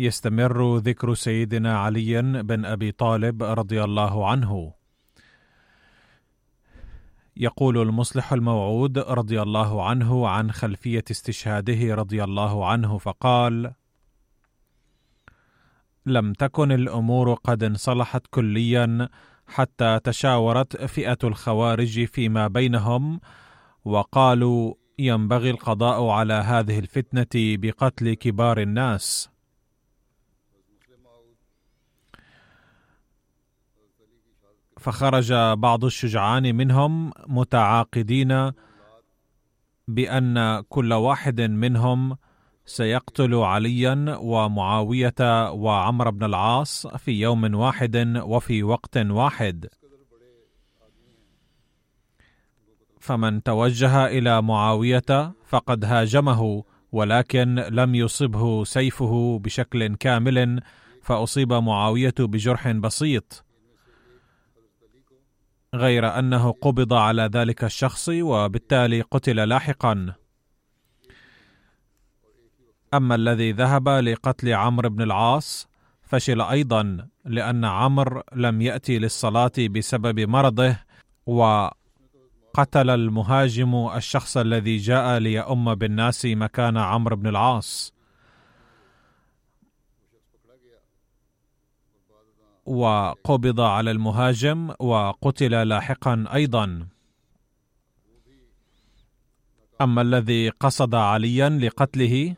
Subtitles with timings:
[0.00, 4.72] يستمر ذكر سيدنا علي بن أبي طالب رضي الله عنه.
[7.36, 13.72] يقول المصلح الموعود رضي الله عنه عن خلفية استشهاده رضي الله عنه فقال
[16.06, 19.08] لم تكن الأمور قد انصلحت كليا
[19.46, 23.20] حتى تشاورت فئة الخوارج فيما بينهم
[23.84, 29.30] وقالوا ينبغي القضاء على هذه الفتنة بقتل كبار الناس.
[34.80, 38.52] فخرج بعض الشجعان منهم متعاقدين
[39.88, 42.16] بأن كل واحد منهم
[42.66, 49.66] سيقتل عليا ومعاوية وعمر بن العاص في يوم واحد وفي وقت واحد.
[53.00, 60.60] فمن توجه إلى معاوية فقد هاجمه ولكن لم يصبه سيفه بشكل كامل
[61.02, 63.44] فأصيب معاوية بجرح بسيط
[65.74, 70.14] غير أنه قبض على ذلك الشخص وبالتالي قتل لاحقا.
[72.94, 75.68] أما الذي ذهب لقتل عمرو بن العاص
[76.02, 80.76] فشل أيضا لأن عمرو لم يأتي للصلاة بسبب مرضه
[81.26, 87.99] وقتل المهاجم الشخص الذي جاء ليؤم بالناس مكان عمرو بن العاص.
[92.66, 96.86] وقبض على المهاجم وقتل لاحقا أيضا.
[99.80, 102.34] أما الذي قصد عليا لقتله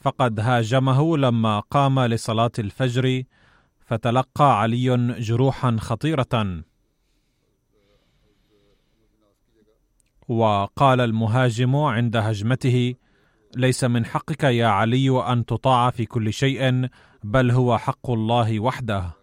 [0.00, 3.22] فقد هاجمه لما قام لصلاة الفجر
[3.80, 6.62] فتلقى علي جروحا خطيرة.
[10.28, 12.94] وقال المهاجم عند هجمته
[13.56, 16.88] ليس من حقك يا علي أن تطاع في كل شيء
[17.24, 19.16] بل هو حق الله وحده.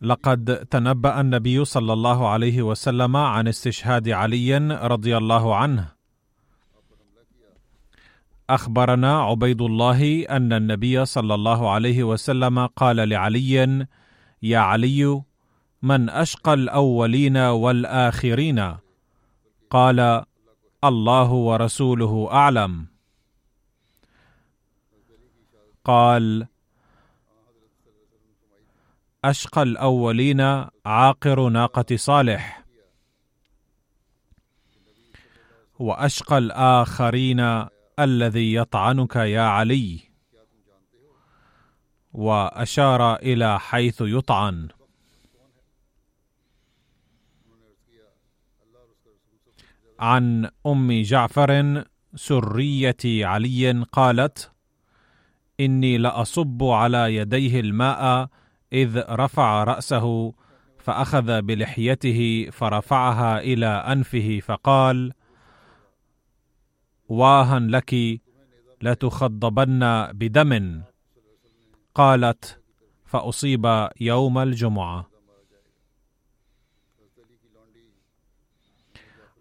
[0.00, 5.88] لقد تنبأ النبي صلى الله عليه وسلم عن استشهاد علي رضي الله عنه.
[8.50, 13.86] أخبرنا عبيد الله أن النبي صلى الله عليه وسلم قال لعلي
[14.42, 15.22] يا علي
[15.82, 18.76] من أشقى الأولين والآخرين؟
[19.70, 20.24] قال
[20.84, 22.86] الله ورسوله أعلم.
[25.84, 26.46] قال
[29.24, 30.40] أشقى الأولين
[30.86, 32.64] عاقر ناقة صالح.
[35.78, 37.40] وأشقى الآخرين
[37.98, 40.00] الذي يطعنك يا علي.
[42.12, 44.68] وأشار إلى حيث يطعن.
[50.00, 51.84] عن أم جعفر
[52.14, 54.52] سرية علي قالت
[55.60, 58.28] إني لأصب على يديه الماء
[58.72, 60.32] إذ رفع رأسه
[60.78, 65.12] فأخذ بلحيته فرفعها إلى أنفه فقال
[67.08, 68.20] واها لك
[68.82, 70.82] لتخضبن بدم.
[71.94, 72.60] قالت
[73.04, 75.15] فأصيب يوم الجمعة.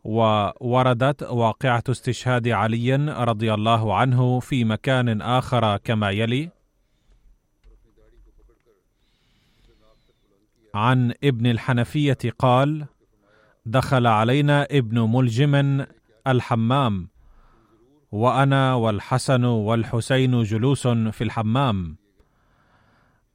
[0.06, 6.50] ووردت واقعة استشهاد علي رضي الله عنه في مكان آخر كما يلي.
[10.74, 12.86] عن ابن الحنفية قال
[13.66, 15.86] دخل علينا ابن ملجم
[16.28, 17.10] الحمام
[18.12, 21.98] وأنا والحسن والحسين جلوس في الحمام.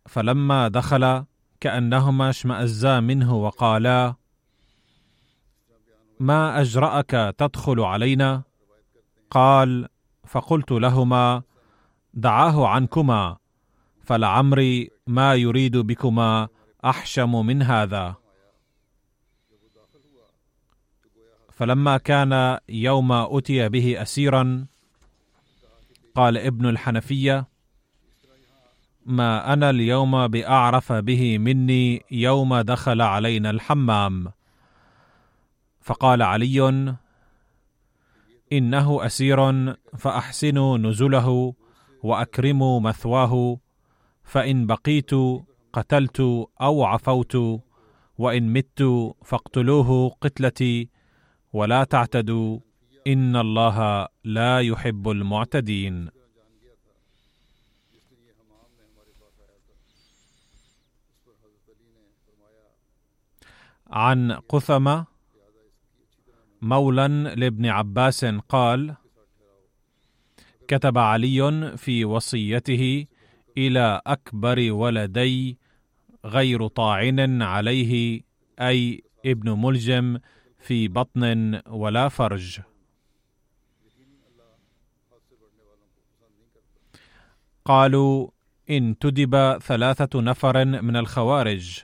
[0.07, 1.25] فلما دخل
[1.61, 4.20] كأنهما اشمأزا منه وقالا
[6.21, 8.43] ما أجرأك تدخل علينا؟
[9.31, 9.89] قال
[10.27, 11.43] فقلت لهما
[12.15, 13.37] دعاه عنكما
[14.05, 16.49] فلعمري ما يريد بكما
[16.85, 18.15] أحشم من هذا.
[21.53, 24.67] فلما كان يوم أتي به أسيرا
[26.15, 27.49] قال ابن الحنفية
[29.07, 34.33] ما أنا اليوم بأعرف به مني يوم دخل علينا الحمام.
[35.81, 36.97] فقال علي
[38.53, 39.41] إنه أسير
[39.99, 41.55] فأحسنوا نزله
[42.03, 43.59] وأكرموا مثواه
[44.25, 45.11] فإن بقيت
[45.73, 46.21] قتلت
[46.61, 47.37] أو عفوت
[48.19, 48.83] وإن مت
[49.25, 50.89] فاقتلوه قتلتي
[51.53, 52.59] ولا تعتدوا
[53.07, 56.09] إن الله لا يحب المعتدين.
[63.91, 65.07] عن قثمة
[66.63, 68.95] مولى لابن عباس قال
[70.69, 73.07] كتب علي في وصيته
[73.59, 75.59] إلى أكبر ولدي
[76.25, 78.21] غير طاعن عليه
[78.61, 80.19] أي ابن ملجم
[80.59, 82.61] في بطن ولا فرج.
[87.65, 88.29] قالوا
[88.71, 91.81] انتدب ثلاثة نفر من الخوارج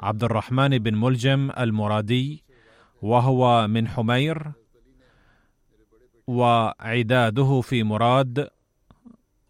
[0.00, 2.47] عبد الرحمن بن ملجم المرادي
[3.02, 4.52] وهو من حمير
[6.26, 8.48] وعداده في مراد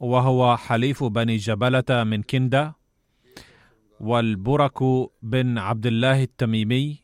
[0.01, 2.77] وهو حليف بني جبلة من كندة
[4.01, 4.79] والبرك
[5.23, 6.99] بن عبد الله التميمي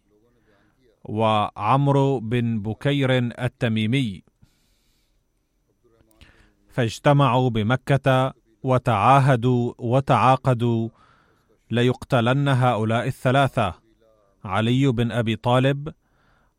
[1.05, 4.23] وعمرو بن بكير التميمي.
[6.69, 10.89] فاجتمعوا بمكة وتعاهدوا وتعاقدوا
[11.71, 13.75] ليقتلن هؤلاء الثلاثة.
[14.45, 15.95] علي بن أبي طالب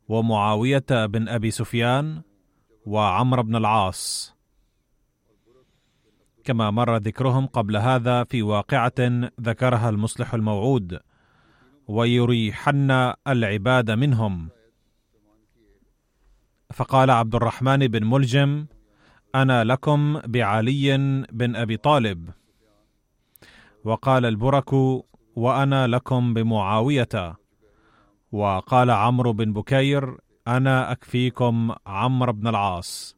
[0.08, 2.22] ومعاوية بن أبي سفيان
[2.86, 4.34] وعمر بن العاص.
[6.44, 10.98] كما مر ذكرهم قبل هذا في واقعة ذكرها المصلح الموعود
[11.88, 12.90] ويريحن
[13.28, 14.48] العباد منهم.
[16.74, 18.66] فقال عبد الرحمن بن ملجم
[19.34, 20.96] أنا لكم بعلي
[21.32, 22.30] بن أبي طالب.
[23.84, 24.72] وقال البرك
[25.36, 27.36] وأنا لكم بمعاوية.
[28.32, 30.16] وقال عمرو بن بكير
[30.48, 33.16] أنا أكفيكم عمرو بن العاص.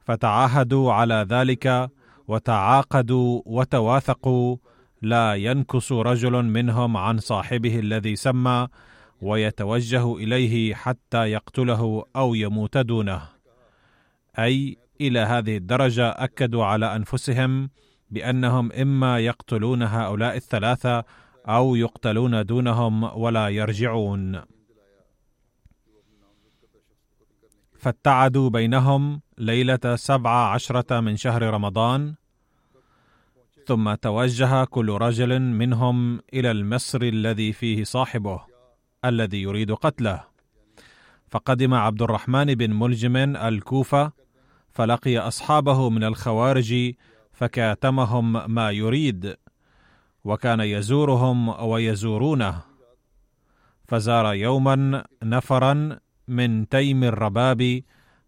[0.00, 1.90] فتعاهدوا على ذلك
[2.28, 4.56] وتعاقدوا وتواثقوا
[5.02, 8.68] لا ينكس رجل منهم عن صاحبه الذي سمى
[9.22, 13.22] ويتوجه إليه حتى يقتله أو يموت دونه.
[14.38, 17.70] أي إلى هذه الدرجة أكدوا على أنفسهم
[18.10, 21.04] بأنهم إما يقتلون هؤلاء الثلاثة
[21.48, 24.42] أو يقتلون دونهم ولا يرجعون.
[27.78, 32.14] فاتعدوا بينهم ليلة سبع عشرة من شهر رمضان
[33.66, 38.40] ثم توجه كل رجل منهم إلى المصر الذي فيه صاحبه
[39.04, 40.24] الذي يريد قتله.
[41.30, 44.12] فقدم عبد الرحمن بن ملجم الكوفة
[44.70, 46.92] فلقي أصحابه من الخوارج
[47.32, 49.36] فكاتمهم ما يريد.
[50.24, 52.62] وكان يزورهم ويزورونه.
[53.88, 55.98] فزار يوما نفرا
[56.28, 57.82] من تيم الرباب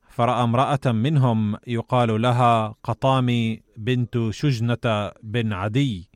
[0.08, 6.10] فرأى امرأة منهم يقال لها قطامي بنت شجنة بن عدي.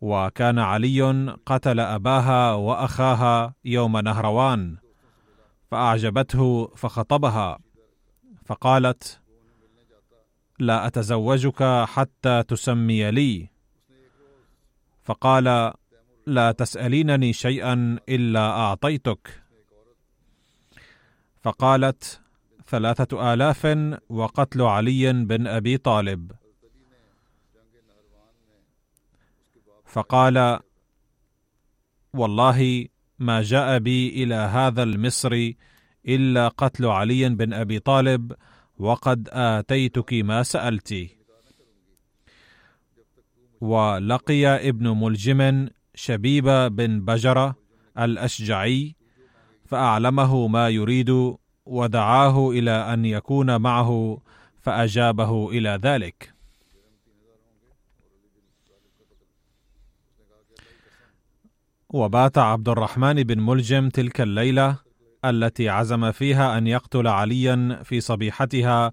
[0.00, 4.76] وكان علي قتل أباها وأخاها يوم نهروان
[5.70, 7.58] فأعجبته فخطبها.
[8.46, 9.20] فقالت
[10.58, 13.51] لا أتزوجك حتى تسمي لي.
[15.02, 15.72] فقال
[16.26, 19.42] لا تسألينني شيئا إلا أعطيتك.
[21.42, 22.20] فقالت
[22.66, 23.66] ثلاثة آلاف
[24.08, 26.32] وقتل علي بن أبي طالب.
[29.86, 30.60] فقال
[32.14, 32.86] والله
[33.18, 35.52] ما جاء بي إلى هذا المصر
[36.08, 38.32] إلا قتل علي بن أبي طالب
[38.78, 41.21] وقد آتيتك ما سالتِ
[43.62, 47.56] ولقي ابن ملجم شبيب بن بجرة
[47.98, 48.96] الأشجعي
[49.64, 54.18] فأعلمه ما يريد ودعاه إلى أن يكون معه
[54.60, 56.34] فأجابه إلى ذلك.
[61.88, 64.78] وبات عبد الرحمن بن ملجم تلك الليلة
[65.24, 68.92] التي عزم فيها أن يقتل عليا في صبيحتها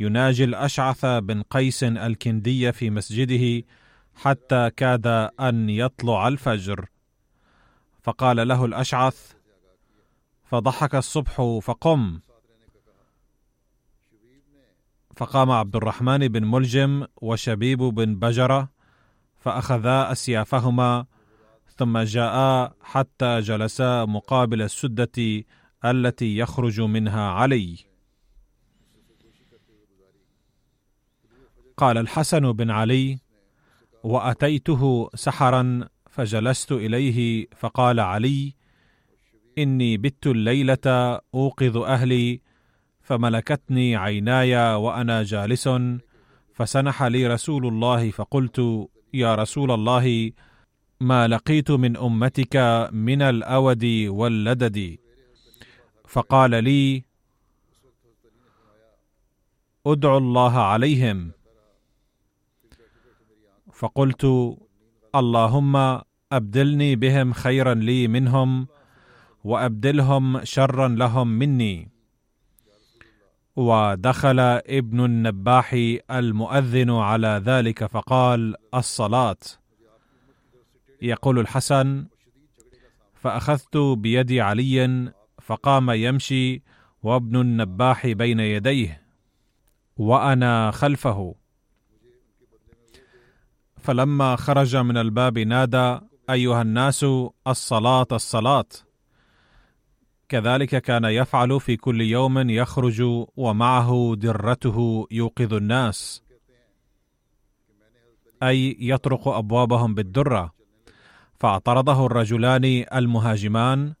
[0.00, 3.64] يناجي الأشعث بن قيس الكندي في مسجده
[4.22, 5.06] حتى كاد
[5.40, 6.86] أن يطلع الفجر.
[8.02, 9.32] فقال له الأشعث
[10.44, 12.20] فضحك الصبح فقم.
[15.16, 18.68] فقام عبد الرحمن بن ملجم وشبيب بن بجرة
[19.38, 21.06] فأخذا أسيافهما
[21.76, 25.44] ثم جاءا حتى جلسا مقابل السدة
[25.84, 27.78] التي يخرج منها علي.
[31.76, 33.18] قال الحسن بن علي
[34.04, 38.54] وأتيته سحرا فجلست إليه فقال علي
[39.58, 40.86] إني بت الليلة
[41.34, 42.40] أوقظ أهلي
[43.02, 45.68] فملكتني عيناي وأنا جالس
[46.54, 50.32] فسنح لي رسول الله فقلت يا رسول الله
[51.00, 52.56] ما لقيت من أمتك
[52.92, 54.98] من الأود واللدد؟
[56.08, 57.02] فقال لي
[59.86, 61.32] أدعو الله عليهم.
[63.82, 64.24] فقلت
[65.14, 66.00] اللهم
[66.32, 68.68] أبدلني بهم خيرا لي منهم
[69.44, 71.88] وأبدلهم شرا لهم مني.
[73.56, 75.74] ودخل ابن النباح
[76.10, 79.36] المؤذن على ذلك فقال الصلاة.
[81.02, 82.06] يقول الحسن
[83.14, 85.12] فأخذت بيد علي
[85.42, 86.62] فقام يمشي
[87.02, 89.02] وابن النباح بين يديه
[89.96, 91.34] وأنا خلفه.
[93.82, 95.98] فلما خرج من الباب نادى
[96.30, 97.06] أيها الناس
[97.46, 98.64] الصلاة الصلاة.
[100.28, 103.02] كذلك كان يفعل في كل يوم يخرج
[103.36, 106.22] ومعه درته يوقظ الناس.
[108.42, 110.52] أي يطرق أبوابهم بالدرة.
[111.40, 113.92] فاعترضه الرجلان المهاجمان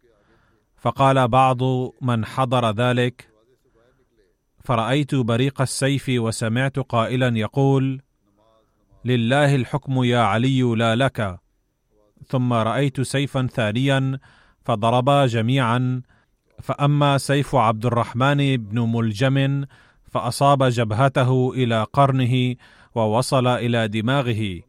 [0.76, 1.62] فقال بعض
[2.00, 3.28] من حضر ذلك
[4.64, 8.02] فرأيت بريق السيف وسمعت قائلا يقول
[9.04, 11.38] لله الحكم يا علي لا لك.
[12.28, 14.18] ثم رأيت سيفا ثانيا
[14.64, 16.02] فضربا جميعا.
[16.62, 19.64] فأما سيف عبد الرحمن بن ملجم
[20.10, 22.54] فأصاب جبهته إلى قرنه
[22.94, 24.60] ووصل إلى دماغه.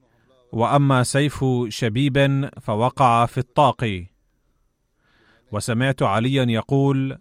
[0.52, 4.06] وأما سيف شبيب فوقع في الطاق.
[5.52, 7.18] وسمعت عليا يقول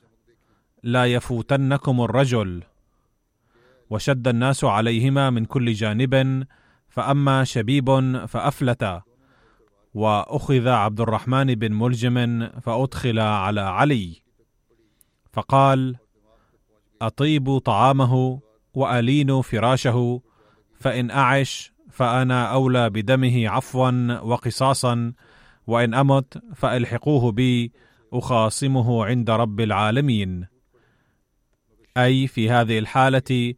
[0.82, 2.62] لا يفوتنكم الرجل.
[3.90, 6.44] وشد الناس عليهما من كل جانب.
[6.92, 9.02] فأما شبيب فأفلت
[9.94, 14.22] وأخذ عبد الرحمن بن ملجم فأدخل على علي
[15.32, 15.96] فقال
[17.02, 18.40] أطيب طعامه
[18.74, 20.22] وألين فراشه
[20.80, 25.12] فإن أعش فأنا أولى بدمه عفوا وقصاصا
[25.66, 27.72] وإن أمت فألحقوه بي
[28.12, 30.46] أخاصمه عند رب العالمين.
[31.96, 33.54] أي في هذه الحالة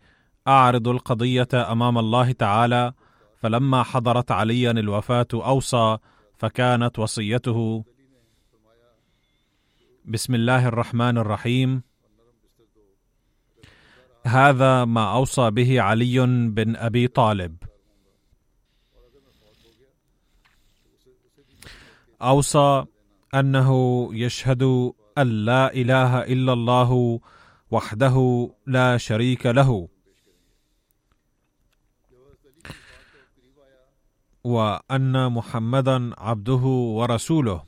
[0.49, 2.93] أعرض القضية أمام الله تعالى
[3.45, 5.99] فلما حضرت عليا الوفاة أوصى
[6.37, 7.85] فكانت وصيته
[10.05, 11.83] بسم الله الرحمن الرحيم.
[14.27, 17.57] هذا ما أوصى به علي بن أبي طالب.
[22.23, 22.85] أوصى
[23.35, 24.63] أنه يشهد
[25.19, 27.21] أن لا إله إلا الله
[27.71, 29.89] وحده لا شريك له.
[34.45, 36.65] وأن محمدا عبده
[36.99, 37.65] ورسوله.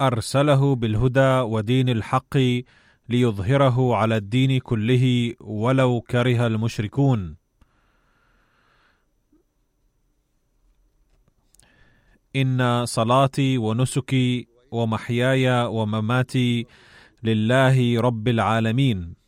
[0.00, 2.36] أرسله بالهدى ودين الحق
[3.08, 7.36] ليظهره على الدين كله ولو كره المشركون.
[12.36, 16.66] إن صلاتي ونسكي ومحياي ومماتي
[17.22, 19.23] لله رب العالمين.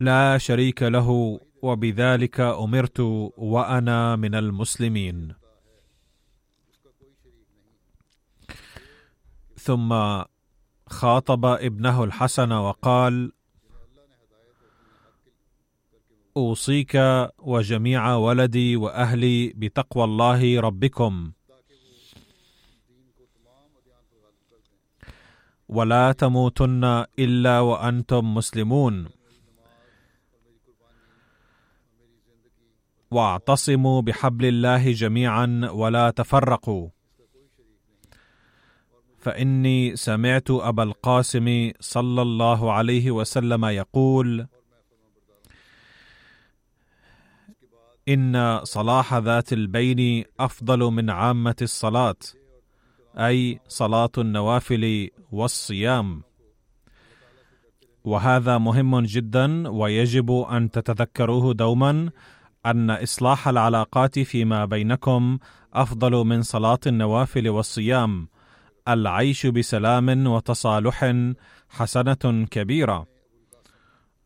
[0.00, 3.00] لا شريك له وبذلك أمرت
[3.36, 5.34] وأنا من المسلمين.
[9.58, 10.22] ثم
[10.86, 13.32] خاطب ابنه الحسن وقال
[16.36, 16.94] أوصيك
[17.38, 21.32] وجميع ولدي وأهلي بتقوى الله ربكم.
[25.68, 26.84] ولا تموتن
[27.18, 29.15] إلا وأنتم مسلمون.
[33.10, 36.88] واعتصموا بحبل الله جميعا ولا تفرقوا.
[39.18, 44.46] فإني سمعت أبا القاسم صلى الله عليه وسلم يقول
[48.08, 52.16] إن صلاح ذات البين أفضل من عامة الصلاة
[53.18, 56.22] أي صلاة النوافل والصيام.
[58.04, 62.10] وهذا مهم جدا ويجب أن تتذكروه دوما
[62.66, 65.38] أن إصلاح العلاقات فيما بينكم
[65.74, 68.28] أفضل من صلاة النوافل والصيام.
[68.88, 71.14] العيش بسلام وتصالح
[71.68, 73.06] حسنة كبيرة.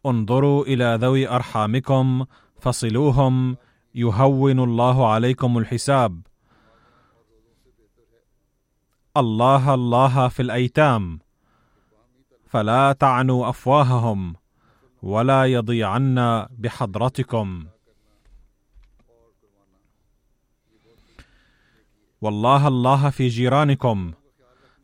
[0.07, 2.25] انظروا إلى ذوي أرحامكم
[2.61, 3.57] فصلوهم
[3.95, 6.21] يهون الله عليكم الحساب.
[9.17, 11.19] الله الله في الأيتام.
[12.47, 14.35] فلا تعنوا أفواههم
[15.03, 17.67] ولا يضيعن بحضرتكم.
[22.23, 24.13] والله الله في جيرانكم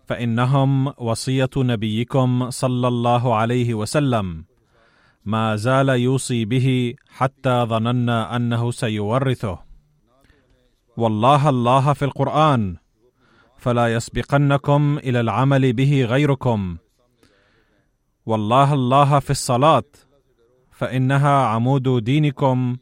[0.07, 4.45] فإنهم وصية نبيكم صلى الله عليه وسلم.
[5.25, 9.59] ما زال يوصي به حتى ظننا أنه سيورثه.
[10.97, 12.77] والله الله في القرآن
[13.59, 16.77] فلا يسبقنكم إلى العمل به غيركم.
[18.27, 19.85] والله الله في الصلاة
[20.73, 22.77] فإنها عمود دينكم.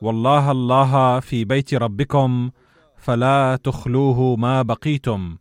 [0.00, 2.50] والله الله في بيت ربكم
[3.02, 5.36] فلا تخلوه ما بقيتم.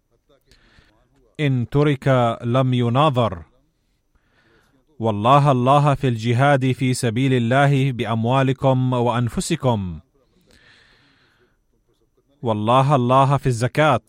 [1.39, 3.43] إن ترك لم يناظر.
[4.99, 9.99] والله الله في الجهاد في سبيل الله بأموالكم وأنفسكم.
[12.41, 14.01] والله الله في الزكاة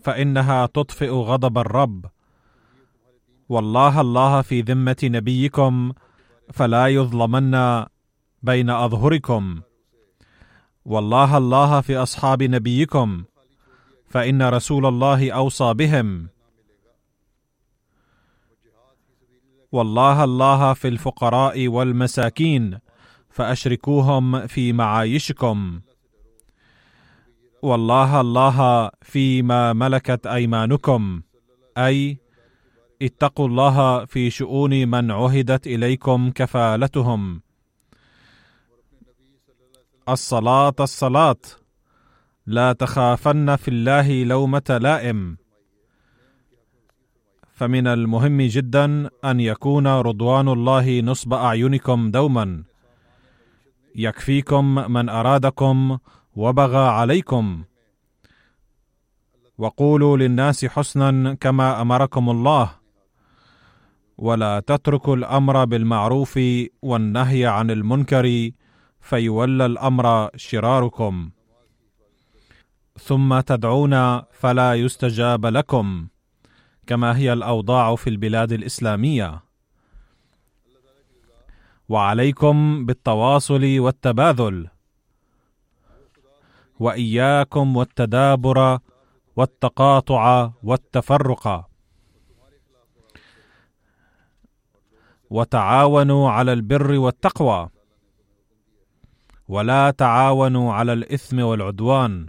[0.00, 2.06] فإنها تطفئ غضب الرب.
[3.48, 5.92] والله الله في ذمة نبيكم
[6.52, 7.84] فلا يظلمن
[8.42, 9.60] بين أظهركم.
[10.88, 13.24] والله الله في أصحاب نبيكم
[14.08, 16.28] فإن رسول الله أوصى بهم.
[19.72, 22.78] والله الله في الفقراء والمساكين
[23.30, 25.80] فأشركوهم في معايشكم.
[27.62, 31.22] والله الله فيما ملكت أيمانكم
[31.78, 32.18] أي
[33.02, 37.45] اتقوا الله في شؤون من عهدت إليكم كفالتهم.
[40.08, 41.36] الصلاة الصلاة.
[42.46, 45.36] لا تخافن في الله لومة لائم.
[47.54, 52.64] فمن المهم جدا أن يكون رضوان الله نصب أعينكم دوما.
[53.94, 55.98] يكفيكم من أرادكم
[56.36, 57.64] وبغى عليكم.
[59.58, 62.70] وقولوا للناس حسنا كما أمركم الله.
[64.18, 66.40] ولا تتركوا الأمر بالمعروف
[66.82, 68.50] والنهي عن المنكر.
[69.06, 71.30] فيولى الأمر شراركم.
[73.00, 76.08] ثم تدعون فلا يستجاب لكم
[76.86, 79.40] كما هي الأوضاع في البلاد الإسلامية.
[81.88, 84.68] وعليكم بالتواصل والتباذل.
[86.80, 88.78] وإياكم والتدابر
[89.36, 91.68] والتقاطع والتفرق.
[95.30, 97.75] وتعاونوا على البر والتقوى.
[99.48, 102.26] ولا تعاونوا على الإثم والعدوان.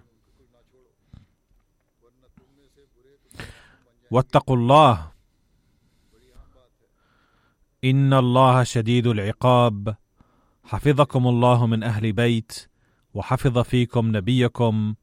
[4.12, 5.12] واتقوا الله.
[7.84, 9.96] إن الله شديد العقاب.
[10.64, 12.70] حفظكم الله من أهل بيت
[13.14, 14.96] وحفظ فيكم نبيكم.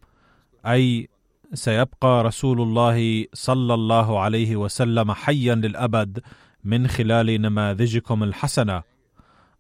[0.67, 1.09] أي
[1.55, 6.23] سيبقى رسول الله صلى الله عليه وسلم حيا للأبد
[6.65, 8.83] من خلال نماذجكم الحسنة.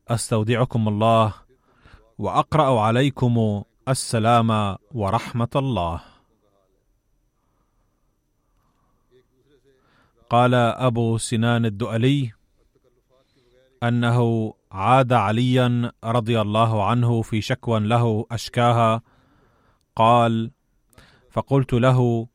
[0.08, 1.43] أستودعكم الله.
[2.18, 6.02] وأقرأ عليكم السلام ورحمة الله.
[10.30, 12.32] قال أبو سنان الدؤلي
[13.82, 19.02] أنه عاد عليا رضي الله عنه في شكوى له أشكاها.
[19.96, 20.50] قال
[21.30, 22.28] فقلت له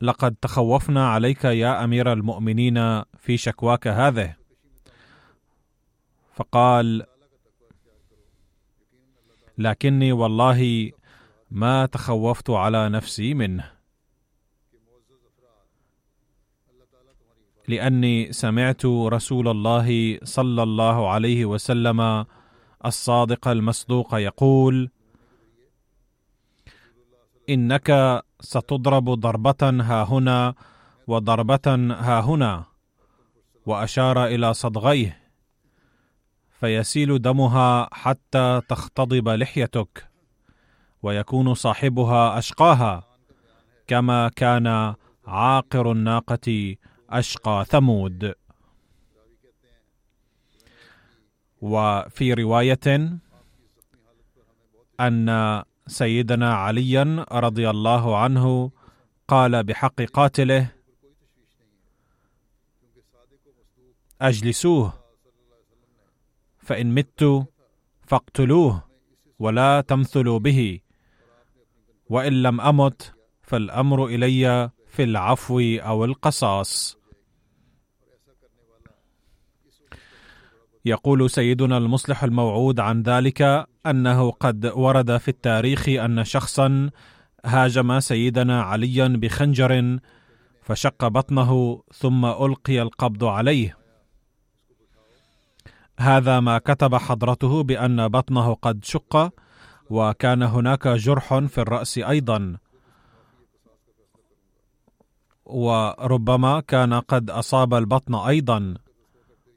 [0.00, 4.36] لقد تخوفنا عليك يا أمير المؤمنين في شكواك هذه.
[6.32, 7.11] فقال
[9.62, 10.90] لكني والله
[11.50, 13.72] ما تخوفت على نفسي منه.
[17.68, 22.26] لأني سمعت رسول الله صلى الله عليه وسلم
[22.84, 24.90] الصادق المصدوق يقول
[27.48, 30.54] إنك ستضرب ضربة ها هنا
[31.06, 31.66] وضربة
[32.06, 32.64] ها هنا.
[33.66, 35.21] وأشار إلى صدغيه.
[36.62, 40.08] فيسيل دمها حتى تختضب لحيتك
[41.02, 43.18] ويكون صاحبها أشقاها
[43.86, 44.94] كما كان
[45.26, 46.76] عاقر الناقة
[47.10, 48.34] أشقى ثمود.
[51.60, 53.18] وفي رواية
[55.00, 58.70] أن سيدنا عليا رضي الله عنه
[59.28, 60.68] قال بحق قاتله
[64.20, 65.01] أجلسوه.
[66.62, 67.48] فإن مت
[68.06, 68.84] فاقتلوه
[69.38, 70.80] ولا تمثلوا به.
[72.08, 76.98] وإن لم أمت فالأمر إلي في العفو أو القصاص.
[80.84, 86.90] يقول سيدنا المصلح الموعود عن ذلك أنه قد ورد في التاريخ أن شخصا
[87.44, 89.98] هاجم سيدنا عليا بخنجر
[90.62, 93.81] فشق بطنه ثم ألقي القبض عليه.
[96.02, 99.32] هذا ما كتب حضرته بأن بطنه قد شق
[99.90, 102.56] وكان هناك جرح في الرأس أيضا.
[105.44, 108.74] وربما كان قد أصاب البطن أيضا.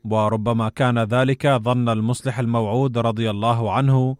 [0.05, 4.17] وربما كان ذلك ظن المصلح الموعود رضي الله عنه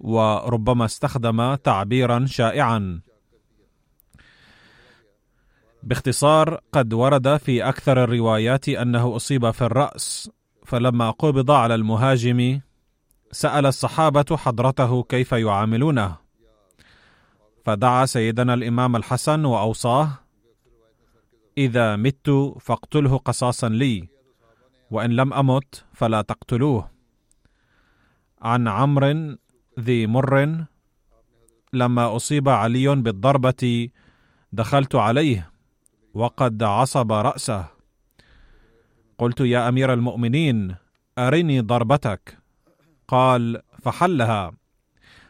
[0.00, 3.00] وربما استخدم تعبيرا شائعا.
[5.82, 10.30] باختصار قد ورد في أكثر الروايات أنه أصيب في الرأس.
[10.66, 12.60] فلما قبض على المهاجم
[13.32, 16.16] سأل الصحابة حضرته كيف يعاملونه.
[17.64, 20.08] فدعا سيدنا الإمام الحسن وأوصاه
[21.58, 24.08] إذا مت فاقتله قصاصا لي
[24.90, 26.90] وإن لم أمت فلا تقتلوه.
[28.42, 29.36] عن عمرو
[29.80, 30.64] ذي مر
[31.72, 33.88] لما أصيب علي بالضربة
[34.52, 35.50] دخلت عليه
[36.14, 37.75] وقد عصب رأسه.
[39.18, 40.76] قلت يا أمير المؤمنين
[41.18, 42.38] أرني ضربتك.
[43.08, 44.52] قال فحلها.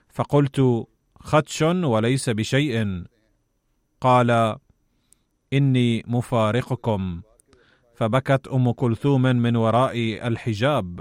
[0.09, 0.87] فقلت
[1.21, 3.05] خدش وليس بشيء.
[4.01, 4.57] قال
[5.53, 7.21] إني مفارقكم.
[7.95, 11.01] فبكت أم كلثوم من وراء الحجاب.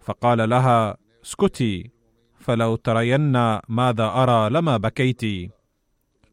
[0.00, 1.90] فقال لها اسكتي
[2.38, 3.32] فلو ترين
[3.68, 5.52] ماذا أرى لما بكيت.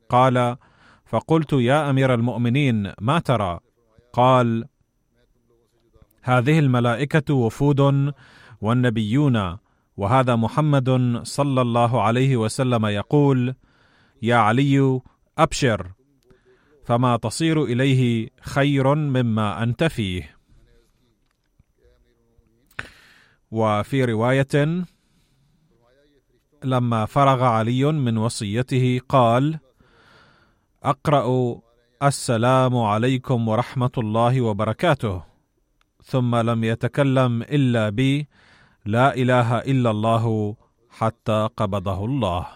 [0.10, 0.58] قال
[1.06, 3.60] فقلت يا أمير المؤمنين ما ترى؟
[4.14, 4.66] قال
[6.28, 8.14] هذه الملائكة وفود
[8.62, 9.58] والنبيون
[9.98, 13.56] وهذا محمد صلى الله عليه وسلم يقول
[14.22, 15.02] يا علي
[15.38, 15.92] أبشر
[16.86, 20.38] فما تصير إليه خير مما أنت فيه.
[23.52, 24.86] وفي رواية
[26.64, 29.60] لما فرغ علي من وصيته قال
[30.84, 31.60] أقرأ
[32.04, 35.37] السلام عليكم ورحمة الله وبركاته.
[36.08, 38.28] ثم لم يتكلم إلا بي
[38.86, 40.56] لا إله إلا الله
[40.90, 42.48] حتى قبضه الله.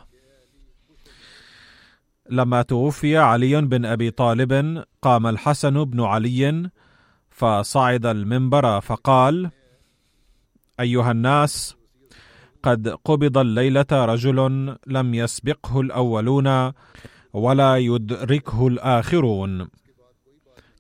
[2.30, 6.70] لما توفي علي بن أبي طالب قام الحسن بن علي
[7.30, 9.52] فصعد المنبر فقال
[10.80, 11.76] أيها الناس
[12.64, 14.40] قد قبض الليلة رجل
[14.88, 16.72] لم يسبقه الأولون
[17.34, 19.81] ولا يدركه الآخرون.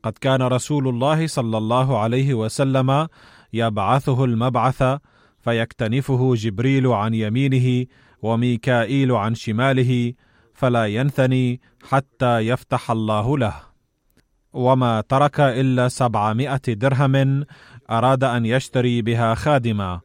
[0.03, 3.07] قد كان رسول الله صلى الله عليه وسلم
[3.53, 4.83] يبعثه المبعث
[5.39, 7.85] فيكتنفه جبريل عن يمينه
[8.21, 10.13] وميكائيل عن شماله
[10.53, 13.55] فلا ينثني حتى يفتح الله له.
[14.53, 17.45] وما ترك إلا سبعمائة درهم
[17.89, 20.01] أراد أن يشتري بها خادما.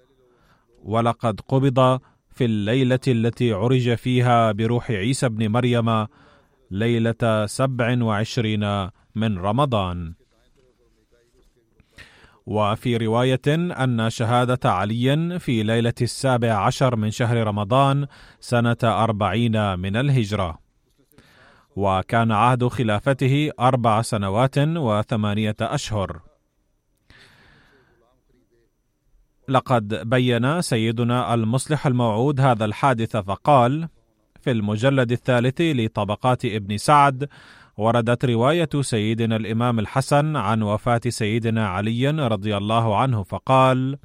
[0.82, 2.00] ولقد قبض
[2.34, 6.06] في الليلة التي عرج فيها بروح عيسى بن مريم
[6.70, 10.14] ليلة سبع وعشرين من رمضان.
[12.46, 13.48] وفي رواية
[13.84, 18.06] أن شهادة علي في ليلة السابع عشر من شهر رمضان
[18.40, 20.58] سنة أربعين من الهجرة.
[21.76, 26.20] وكان عهد خلافته أربع سنوات وثمانية أشهر.
[29.48, 33.88] لقد بين سيدنا المصلح الموعود هذا الحادث فقال
[34.40, 37.28] في المجلد الثالث لطبقات ابن سعد
[37.76, 43.98] وردت رواية سيدنا الإمام الحسن عن وفاة سيدنا علي رضي الله عنه فقال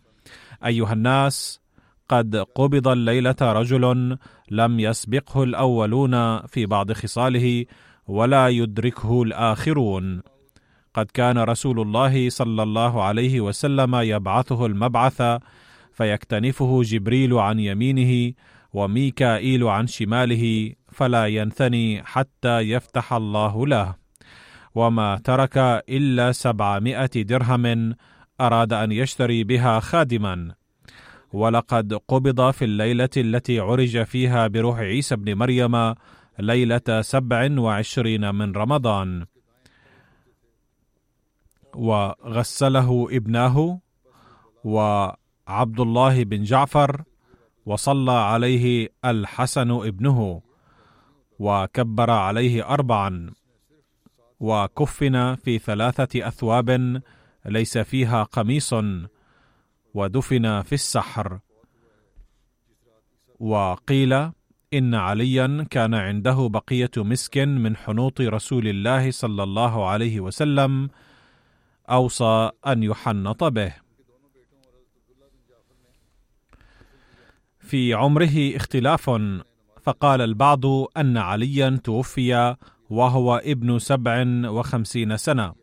[0.66, 1.62] أيها الناس
[2.10, 4.18] قد قبض الليلة رجل
[4.52, 7.66] لم يسبقه الأولون في بعض خصاله
[8.08, 10.22] ولا يدركه الآخرون.
[10.94, 15.22] قد كان رسول الله صلى الله عليه وسلم يبعثه المبعث
[15.94, 18.34] فيكتنفه جبريل عن يمينه
[18.74, 23.96] وميكائيل عن شماله فلا ينثني حتى يفتح الله له.
[24.76, 25.58] وما ترك
[25.90, 27.96] إلا سبعمائة درهم
[28.42, 30.56] أراد أن يشتري بها خادما.
[31.34, 35.96] ولقد قبض في الليلة التي عرج فيها بروح عيسى بن مريم
[36.40, 39.26] ليلة سبع وعشرين من رمضان.
[41.76, 43.80] وغسله ابناه
[44.64, 47.04] وعبد الله بن جعفر
[47.66, 50.51] وصلى عليه الحسن ابنه.
[51.42, 53.34] وكبر عليه اربعا
[54.40, 57.02] وكفن في ثلاثة أثواب
[57.46, 58.74] ليس فيها قميص
[59.94, 61.40] ودفن في السحر.
[63.40, 64.14] وقيل
[64.74, 70.90] إن عليا كان عنده بقية مسك من حنوط رسول الله صلى الله عليه وسلم
[71.90, 73.74] أوصى أن يحنط به.
[77.60, 79.10] في عمره اختلاف
[79.84, 80.66] فقال البعض
[80.98, 82.56] أن عليا توفي
[82.90, 85.54] وهو ابن سبع وخمسين سنة.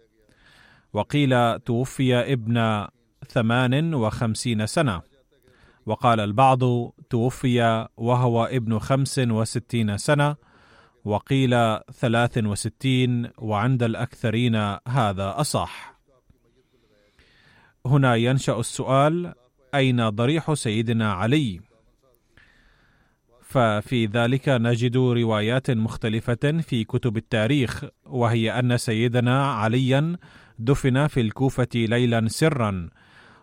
[0.92, 2.86] وقيل توفي ابن
[3.28, 5.02] ثمان وخمسين سنة.
[5.86, 6.60] وقال البعض
[7.10, 10.36] توفي وهو ابن خمس وستين سنة.
[11.04, 14.56] وقيل ثلاث وستين وعند الأكثرين
[14.88, 15.98] هذا أصح.
[17.86, 19.34] هنا ينشأ السؤال
[19.74, 21.67] أين ضريح سيدنا علي؟
[23.48, 30.16] ففي ذلك نجد روايات مختلفة في كتب التاريخ وهي أن سيدنا عليا
[30.58, 32.88] دفن في الكوفة ليلا سرا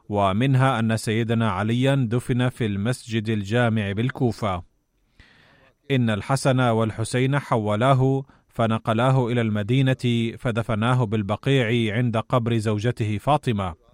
[0.09, 4.63] ومنها أن سيدنا عليا دفن في المسجد الجامع بالكوفة.
[5.91, 13.84] إن الحسن والحسين حولاه فنقلاه إلى المدينة فدفناه بالبقيع عند قبر زوجته فاطمة.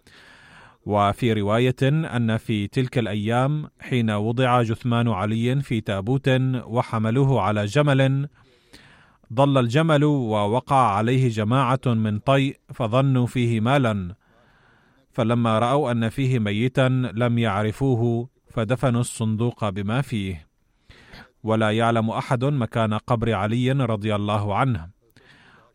[0.85, 6.29] وفي رواية أن في تلك الأيام حين وضع جثمان علي في تابوت
[6.65, 8.27] وحملوه على جمل
[9.33, 14.15] ضل الجمل ووقع عليه جماعة من طيء فظنوا فيه مالا.
[15.11, 20.47] فلما رأوا أن فيه ميتا لم يعرفوه فدفنوا الصندوق بما فيه.
[21.43, 25.00] ولا يعلم أحد مكان قبر علي رضي الله عنه.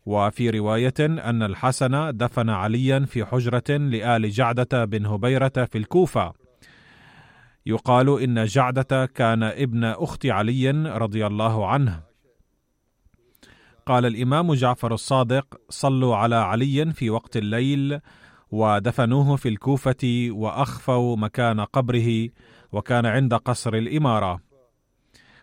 [0.07, 6.33] وفي رواية أن الحسن دفن عليا في حجرة لآل جعدة بن هبيرة في الكوفة.
[7.65, 12.01] يقال إن جعدة كان ابن أخت علي رضي الله عنه.
[13.85, 17.99] قال الإمام جعفر الصادق: صلوا على علي في وقت الليل
[18.51, 22.29] ودفنوه في الكوفة وأخفوا مكان قبره
[22.71, 24.39] وكان عند قصر الإمارة.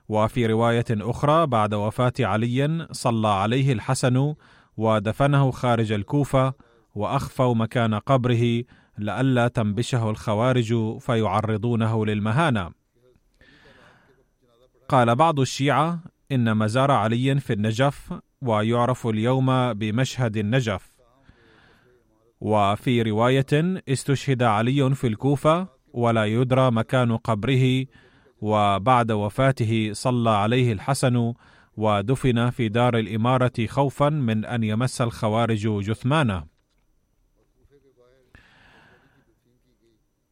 [0.09, 4.35] وفي رواية أخرى بعد وفاة علي صلى عليه الحسن
[4.77, 6.55] ودفنه خارج الكوفة
[6.95, 8.65] وأخفوا مكان قبره
[8.99, 12.71] لئلا تنبشه الخوارج فيعرضونه للمهانة.
[14.89, 16.01] قال بعض الشيعة
[16.33, 20.95] إن مزار علي في النجف ويعرف اليوم بمشهد النجف.
[22.41, 27.87] وفي رواية استشهد علي في الكوفة ولا يدرى مكان قبره
[28.41, 31.33] وبعد وفاته صلى عليه الحسن
[31.77, 36.45] ودفن في دار الإمارة خوفا من أن يمس الخوارج جثمانه.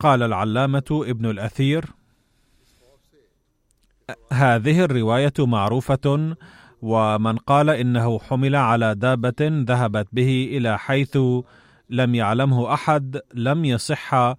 [0.01, 1.85] قال العلامة ابن الأثير:
[4.33, 6.37] هذه الرواية معروفة
[6.83, 11.19] ومن قال إنه حمل على دابة ذهبت به إلى حيث
[11.91, 14.35] لم يعلمه أحد لم يصح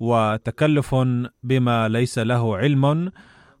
[0.00, 0.94] وتكلف
[1.42, 3.12] بما ليس له علم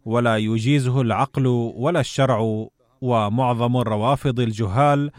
[0.04, 2.66] ولا يجيزه العقل ولا الشرع
[3.04, 5.10] ومعظم الروافض الجهال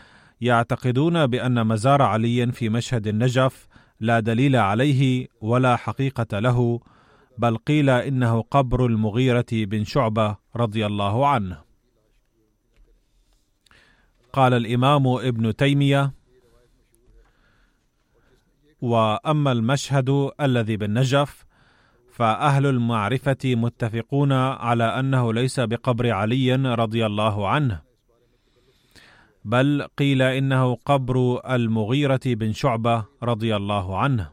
[0.41, 3.67] يعتقدون بأن مزار علي في مشهد النجف
[3.99, 6.79] لا دليل عليه ولا حقيقة له
[7.37, 11.57] بل قيل إنه قبر المغيرة بن شعبة رضي الله عنه.
[14.33, 16.13] قال الإمام ابن تيمية
[18.81, 21.44] وأما المشهد الذي بالنجف
[22.15, 27.81] فأهل المعرفة متفقون على أنه ليس بقبر علي رضي الله عنه.
[29.45, 34.31] بل قيل إنه قبر المغيرة بن شعبة رضي الله عنه.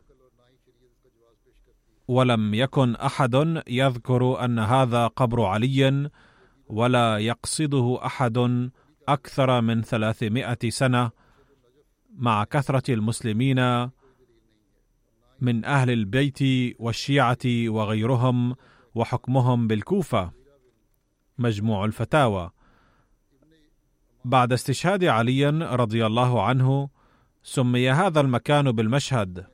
[2.08, 6.10] ولم يكن أحد يذكر أن هذا قبر علي
[6.66, 8.70] ولا يقصده أحد
[9.08, 11.10] أكثر من ثلاثمائة سنة
[12.16, 13.90] مع كثرة المسلمين
[15.42, 16.38] من أهل البيت
[16.78, 18.54] والشيعة وغيرهم
[18.94, 20.32] وحكمهم بالكوفة.
[21.38, 22.50] مجموع الفتاوى.
[24.24, 26.88] بعد استشهاد علي رضي الله عنه
[27.42, 29.46] سمي هذا المكان بالمشهد.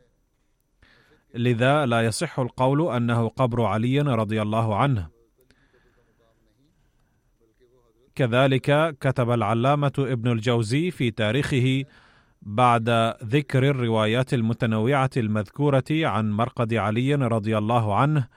[1.35, 5.09] لذا لا يصح القول أنه قبر علي رضي الله عنه.
[8.14, 11.85] كذلك كتب العلامة ابن الجوزي في تاريخه
[12.42, 12.90] بعد
[13.24, 18.29] ذكر الروايات المتنوعة المذكورة عن مرقد علي رضي الله عنه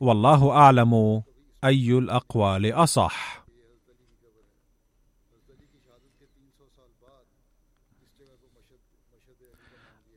[0.00, 1.22] والله أعلم
[1.64, 3.44] أي الأقوال أصح.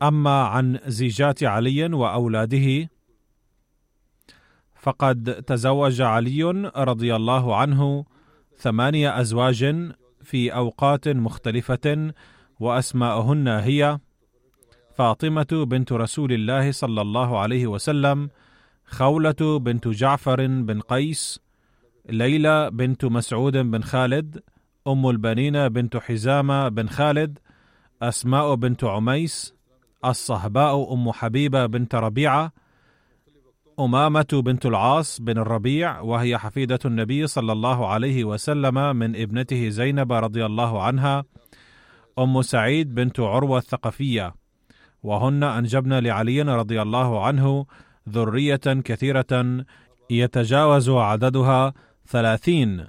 [0.02, 2.90] أما عن زيجات علي وأولاده
[4.74, 6.42] فقد تزوج علي
[6.76, 8.04] رضي الله عنه
[8.58, 12.12] ثمانية أزواج في أوقات مختلفة
[12.62, 13.98] واسماءهن هي
[14.94, 18.30] فاطمة بنت رسول الله صلى الله عليه وسلم
[18.86, 21.40] خولة بنت جعفر بن قيس
[22.08, 24.42] ليلى بنت مسعود بن خالد
[24.88, 27.38] أم البنين بنت حزامة بن خالد
[28.02, 29.54] أسماء بنت عميس
[30.04, 32.52] الصهباء أم حبيبة بنت ربيعة
[33.80, 40.12] أمامة بنت العاص بن الربيع وهي حفيدة النبي صلى الله عليه وسلم من ابنته زينب
[40.12, 41.24] رضي الله عنها.
[42.18, 44.34] أم سعيد بنت عروة الثقفية
[45.02, 47.66] وهن أنجبن لعلي رضي الله عنه
[48.08, 49.64] ذرية كثيرة
[50.10, 51.72] يتجاوز عددها
[52.06, 52.86] ثلاثين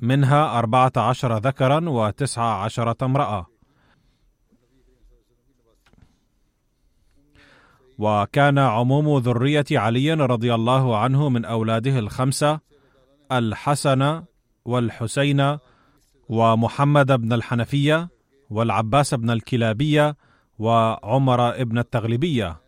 [0.00, 3.46] منها أربعة عشر ذكرا وتسعة عشرة امرأة.
[7.98, 12.60] وكان عموم ذرية علي رضي الله عنه من أولاده الخمسة
[13.32, 14.22] الحسن
[14.64, 15.58] والحسين
[16.28, 18.08] ومحمد بن الحنفية
[18.50, 20.16] والعباس بن الكلابية
[20.58, 22.60] وعمر بن التغلبية.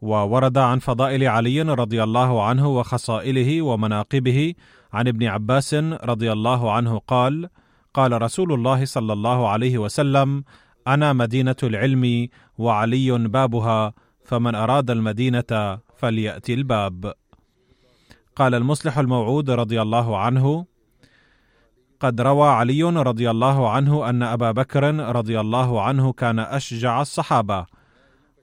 [0.00, 4.54] وورد عن فضائل علي رضي الله عنه وخصائله ومناقبه
[4.92, 5.74] عن ابن عباس
[6.10, 7.48] رضي الله عنه قال
[7.94, 10.44] قال رسول الله صلى الله عليه وسلم
[10.86, 17.14] أنا مدينة العلم وعلي بابها فمن أراد المدينة فليأتي الباب.
[18.36, 20.66] قال المصلح الموعود رضي الله عنه
[22.00, 27.66] قد روى علي رضي الله عنه أن أبا بكر رضي الله عنه كان أشجع الصحابة.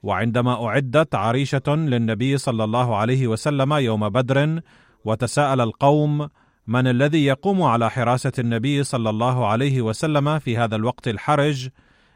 [0.02, 4.60] وعندما أعدت عريشة للنبي صلى الله عليه وسلم يوم بدر
[5.04, 6.28] وتساءل القوم
[6.66, 11.68] من الذي يقوم على حراسة النبي صلى الله عليه وسلم في هذا الوقت الحرج؟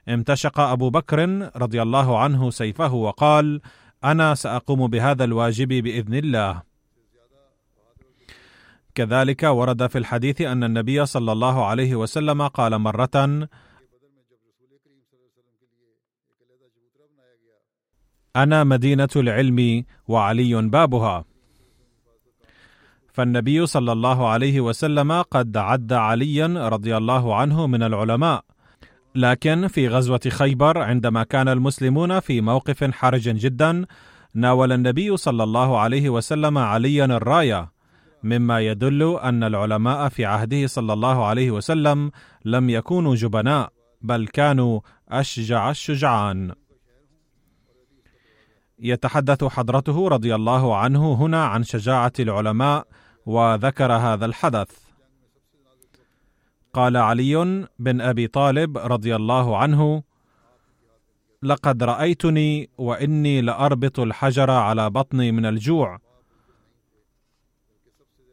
[0.09, 3.61] امتشق أبو بكر رضي الله عنه سيفه وقال
[4.05, 6.68] أنا سأقوم بهذا الواجب بإذن الله.
[8.99, 13.49] كذلك ورد في الحديث أن النبي صلى الله عليه وسلم قال مرة
[18.37, 21.25] أنا مدينة العلم وعلي بابها.
[23.13, 28.45] فالنبي صلى الله عليه وسلم قد عد عليا رضي الله عنه من العلماء
[29.15, 33.87] لكن في غزوة خيبر عندما كان المسلمون في موقف حرج جدا
[34.35, 37.78] ناول النبي صلى الله عليه وسلم عليا الراية.
[38.23, 42.11] مما يدل أن العلماء في عهده صلى الله عليه وسلم
[42.45, 46.55] لم يكونوا جبناء بل كانوا أشجع الشجعان.
[48.79, 52.87] يتحدث حضرته رضي الله عنه هنا عن شجاعة العلماء
[53.27, 54.71] وذكر هذا الحدث.
[56.73, 60.03] قال علي بن أبي طالب رضي الله عنه
[61.43, 65.99] لقد رأيتني وإني لأربط الحجر على بطني من الجوع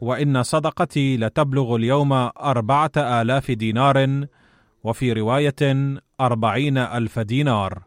[0.02, 4.28] وإن صدقتي لتبلغ اليوم أربعة آلاف دينار
[4.84, 5.56] وفي رواية
[6.22, 7.84] أربعين ألف دينار.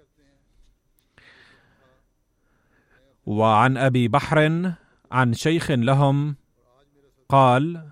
[3.26, 4.72] وعن أبي بحر
[5.12, 6.36] عن شيخ لهم
[7.28, 7.90] قال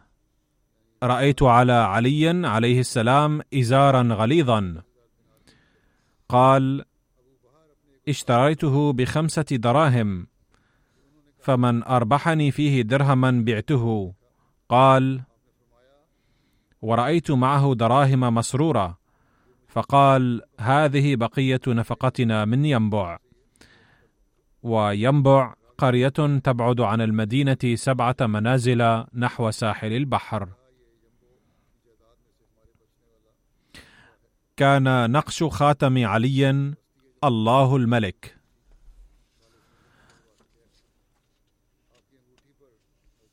[1.02, 4.82] رأيت على علي عليه السلام إزارا غليظا.
[6.28, 6.84] قال
[8.08, 10.26] اشتريته بخمسة دراهم.
[11.46, 14.14] فمن أربحني فيه درهما بعته.
[14.68, 15.22] قال
[16.82, 18.98] ورأيت معه دراهم مسروره
[19.68, 23.18] فقال هذه بقية نفقتنا من ينبع.
[24.62, 30.48] وينبع قرية تبعد عن المدينة سبعة منازل نحو ساحل البحر.
[34.56, 36.74] كان نقش خاتم علي
[37.24, 38.35] الله الملك.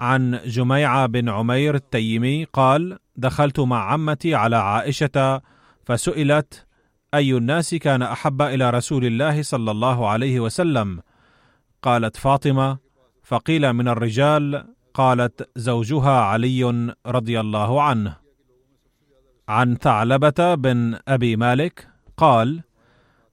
[0.04, 5.42] عن جميعة بن عمير التيمي قال دخلت مع عمتي على عائشة
[5.86, 6.66] فسئلت
[7.14, 11.00] أي الناس كان أحب إلى رسول الله صلى الله عليه وسلم؟
[11.82, 12.78] قالت فاطمة
[13.24, 18.18] فقيل من الرجال قالت زوجها علي رضي الله عنه
[19.50, 21.88] عن ثعلبة بن أبي مالك
[22.18, 22.62] قال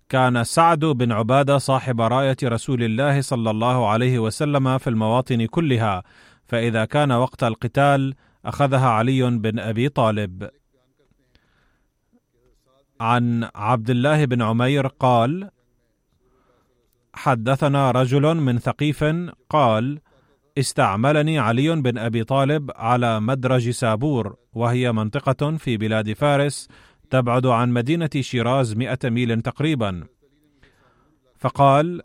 [0.08, 6.02] كان سعد بن عبادة صاحب راية رسول الله صلى الله عليه وسلم في المواطن كلها
[6.50, 10.50] فإذا كان وقت القتال أخذها علي بن أبي طالب.
[13.00, 15.50] عن عبد الله بن عمير قال
[17.14, 19.04] حدثنا رجل من ثقيف
[19.48, 20.00] قال
[20.58, 26.68] استعملني علي بن أبي طالب على مدرج سابور وهي منطقة في بلاد فارس
[27.10, 30.06] تبعد عن مدينة شيراز مئة ميل تقريبا.
[31.38, 32.02] فقال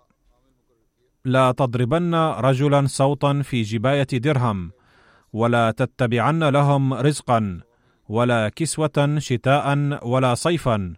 [1.25, 4.71] لا تضربن رجلا صوتا في جباية درهم
[5.33, 7.59] ولا تتبعن لهم رزقا
[8.09, 10.93] ولا كسوة شتاء ولا صيفا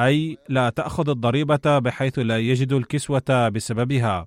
[0.00, 4.26] أي لا تأخذ الضريبة بحيث لا يجد الكسوة بسببها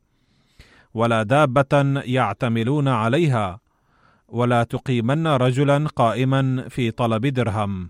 [0.94, 3.60] ولا دابة يعتملون عليها
[4.28, 7.90] ولا تقيمن رجلا قائما في طلب درهم.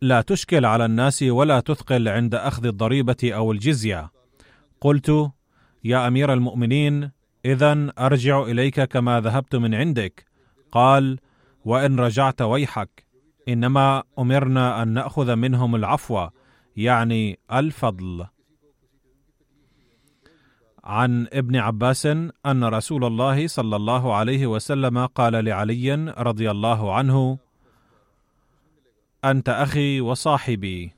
[0.00, 4.15] لا تشكل على الناس ولا تثقل عند أخذ الضريبة أو الجزية.
[4.80, 5.30] قلت
[5.84, 7.10] يا أمير المؤمنين
[7.44, 10.26] اذا أرجع إليك كما ذهبت من عندك.
[10.72, 11.18] قال
[11.64, 13.06] وإن رجعت ويحك.
[13.48, 16.28] إنما أمرنا أن نأخذ منهم العفو
[16.76, 18.26] يعني الفضل.
[20.84, 22.06] عن ابن عباس
[22.46, 27.38] أن رسول الله صلى الله عليه وسلم قال لعلي رضي الله عنه
[29.24, 30.95] أنت أخي وصاحبي.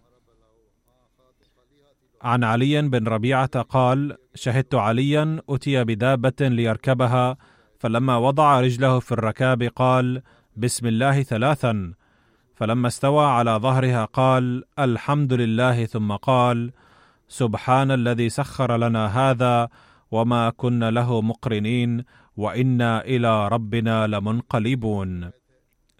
[2.23, 7.37] عن علي بن ربيعة قال شهدت عليا أتي بدابة ليركبها
[7.79, 10.23] فلما وضع رجله في الركاب قال
[10.57, 11.93] بسم الله ثلاثا
[12.55, 16.73] فلما استوى على ظهرها قال الحمد لله ثم قال
[17.29, 19.69] سبحان الذي سخر لنا هذا
[20.11, 22.05] وما كنا له مقرنين
[22.37, 25.31] وإنا إلى ربنا لمنقلبون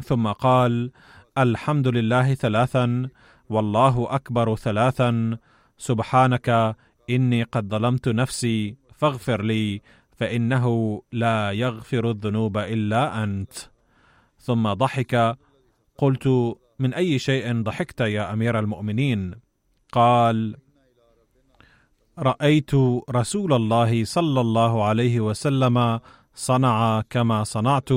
[0.05, 0.91] ثم قال
[1.39, 3.09] الحمد لله ثلاثا
[3.51, 5.39] والله أكبر ثلاثا
[5.79, 6.77] سبحانك
[7.11, 9.81] إني قد ظلمت نفسي فاغفر لي
[10.17, 13.53] فإنه لا يغفر الذنوب إلا أنت.
[14.39, 15.39] ثم ضحك.
[15.99, 19.35] قلت من أي شيء ضحكت يا أمير المؤمنين؟
[19.93, 20.57] قال
[22.19, 22.75] رأيت
[23.11, 26.01] رسول الله صلى الله عليه وسلم
[26.35, 27.89] صنع كما صنعت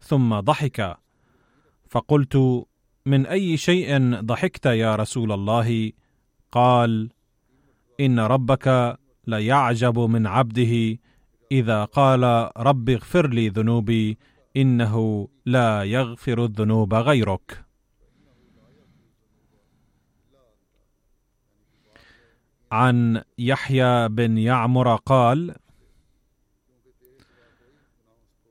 [0.00, 0.96] ثم ضحك.
[1.88, 2.66] فقلت
[3.06, 5.92] من أي شيء ضحكت يا رسول الله؟
[6.52, 7.10] قال
[8.02, 10.98] إن ربك ليعجب من عبده
[11.52, 14.18] إذا قال رب اغفر لي ذنوبي
[14.56, 17.64] إنه لا يغفر الذنوب غيرك.
[22.72, 25.54] عن يحيى بن يعمر قال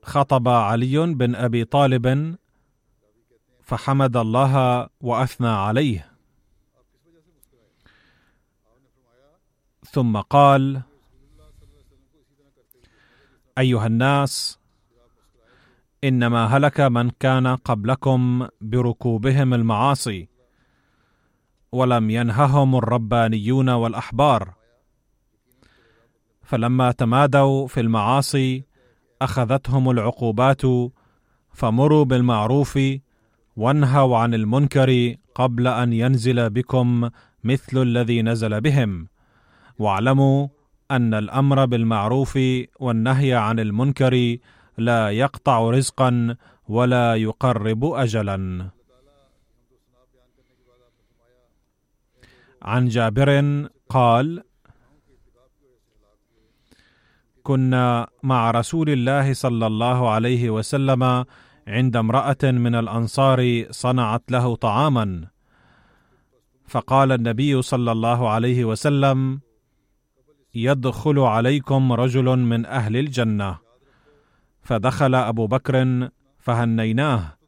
[0.02, 2.36] خطب علي بن أبي طالب
[3.62, 6.12] فحمد الله وأثنى عليه.
[9.84, 10.82] ثم قال
[13.58, 14.58] أيها الناس
[16.04, 20.28] إنما هلك من كان قبلكم بركوبهم المعاصي
[21.72, 24.54] ولم ينههم الربانيون والأحبار.
[26.42, 28.64] فلما تمادوا في المعاصي
[29.22, 30.62] أخذتهم العقوبات
[31.50, 32.78] فمروا بالمعروف
[33.56, 37.10] وانهوا عن المنكر قبل أن ينزل بكم
[37.44, 39.11] مثل الذي نزل بهم.
[39.78, 40.48] واعلموا
[40.90, 42.38] أن الأمر بالمعروف
[42.80, 44.36] والنهي عن المنكر
[44.78, 46.36] لا يقطع رزقا
[46.68, 48.70] ولا يقرب اجلا.
[52.62, 53.30] عن جابر
[53.88, 54.42] قال
[57.42, 61.24] كنا مع رسول الله صلى الله عليه وسلم
[61.68, 65.24] عند امرأة من الأنصار صنعت له طعاما.
[66.68, 69.40] فقال النبي صلى الله عليه وسلم
[70.54, 73.58] يدخل عليكم رجل من أهل الجنة.
[74.62, 77.38] فدخل أبو بكر فهنيناه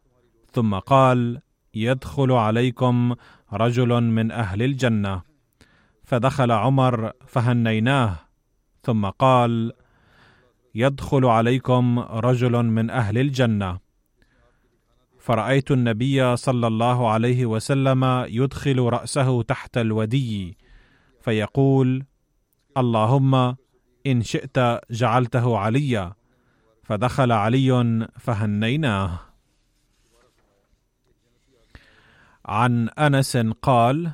[0.53, 1.41] ثم قال
[1.75, 3.15] يدخل عليكم
[3.53, 5.23] رجل من أهل الجنة.
[6.05, 8.17] فدخل عمر فهنيناه
[8.83, 9.73] ثم قال
[10.75, 13.79] يدخل عليكم رجل من أهل الجنة.
[15.19, 20.59] فرأيت النبي صلى الله عليه وسلم يدخل رأسه تحت الودي
[21.21, 22.05] فيقول
[22.77, 23.57] اللهم
[24.07, 24.59] إن شئت
[24.91, 26.13] جعلته عليا
[26.83, 29.21] فدخل علي فهنيناه.
[32.47, 34.11] عن أنس قال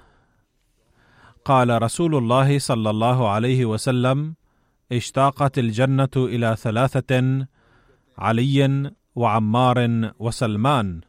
[1.45, 4.35] قال رسول الله صلى الله عليه وسلم
[4.93, 7.47] اشتاقت الجنة إلى ثلاثة
[8.19, 11.01] علي وعمار وسلمان.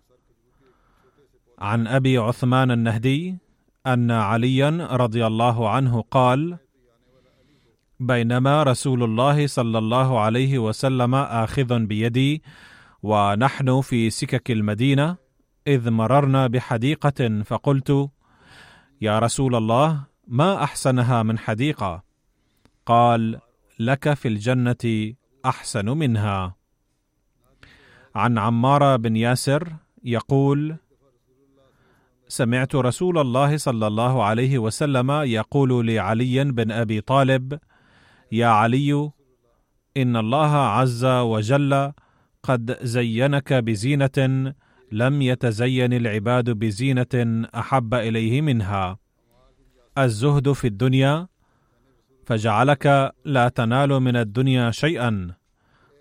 [1.59, 3.37] عن أبي عثمان النهدي
[3.87, 6.57] أن عليا رضي الله عنه قال
[8.01, 12.43] بينما رسول الله صلى الله عليه وسلم آخذ بيدي
[13.03, 15.17] ونحن في سكك المدينة
[15.67, 18.09] إذ مررنا بحديقة فقلت
[19.01, 22.03] يا رسول الله ما أحسنها من حديقة؟
[22.85, 23.39] قال
[23.79, 25.13] لك في الجنة
[25.45, 26.55] أحسن منها.
[28.15, 29.73] عن عمار بن ياسر
[30.03, 30.75] يقول
[32.27, 37.59] سمعت رسول الله صلى الله عليه وسلم يقول لعلي بن أبي طالب
[38.31, 39.11] يا علي
[39.97, 41.91] إن الله عز وجل
[42.43, 44.53] قد زينك بزينة
[44.91, 48.97] لم يتزين العباد بزينة أحب إليه منها.
[49.97, 51.27] الزهد في الدنيا
[52.25, 55.31] فجعلك لا تنال من الدنيا شيئا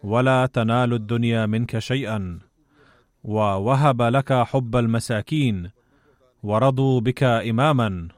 [0.03, 2.39] ولا تنال الدنيا منك شيئا
[3.25, 5.71] ووهب لك حب المساكين
[6.43, 8.09] ورضوا بك اماما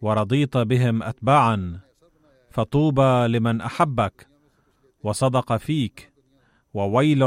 [0.00, 1.80] ورضيت بهم اتباعا.
[2.54, 4.28] فطوبى لمن أحبك
[5.02, 6.12] وصدق فيك
[6.74, 7.20] وويل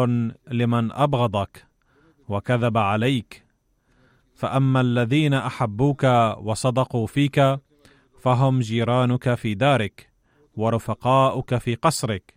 [0.52, 1.68] لمن أبغضك
[2.30, 3.46] وكذب عليك
[4.36, 6.04] فأما الذين أحبوك
[6.42, 7.60] وصدقوا فيك
[8.20, 10.10] فهم جيرانك في دارك
[10.56, 12.34] ورفقاؤك في قصرك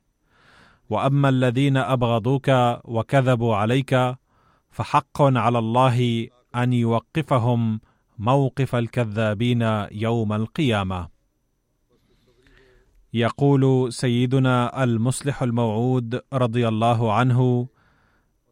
[0.88, 2.48] وأما الذين أبغضوك
[2.84, 4.16] وكذبوا عليك
[4.70, 7.80] فحق على الله أن يوقفهم
[8.18, 9.62] موقف الكذابين
[9.92, 11.19] يوم القيامة
[13.14, 17.68] يقول سيدنا المصلح الموعود رضي الله عنه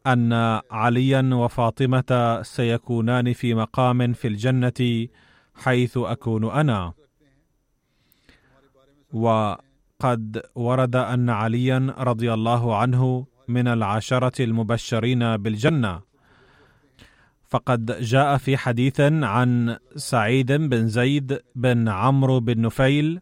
[0.06, 0.32] أن
[0.70, 5.08] عليا وفاطمة سيكونان في مقام في الجنة
[5.54, 6.92] حيث أكون أنا.
[9.12, 16.00] وقد ورد أن عليا رضي الله عنه من العشرة المبشرين بالجنة.
[17.48, 23.20] فقد جاء في حديث عن سعيد بن زيد بن عمرو بن نفيل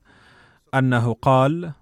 [0.75, 1.73] أنه قال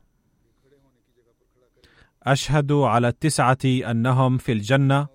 [2.22, 5.06] أشهد على التسعة أنهم في الجنة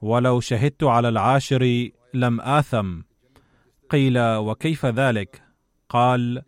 [0.00, 3.00] ولو شهدت على العاشر لم آثم.
[3.90, 5.42] قيل وكيف ذلك؟
[5.88, 6.42] قال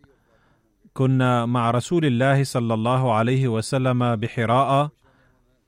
[0.93, 4.89] كنا مع رسول الله صلى الله عليه وسلم بحراء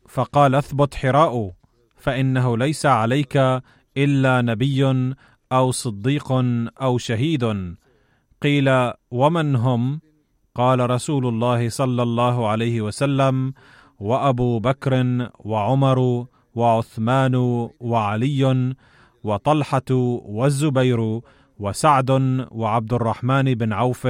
[0.10, 1.54] فقال اثبت حراء
[1.98, 3.38] فإنه ليس عليك
[3.98, 5.14] إلا نبي
[5.52, 6.32] أو صديق
[6.82, 7.76] أو شهيد
[8.42, 10.02] قيل ومن هم
[10.56, 13.54] قال رسول الله صلى الله عليه وسلم
[14.00, 14.94] وأبو بكر
[15.40, 16.26] وعمر
[16.56, 17.36] وعثمان
[17.80, 18.76] وعلي
[19.24, 19.92] وطلحة
[20.26, 21.22] والزبير
[21.60, 22.12] وسعد
[22.52, 24.08] وعبد الرحمن بن عوف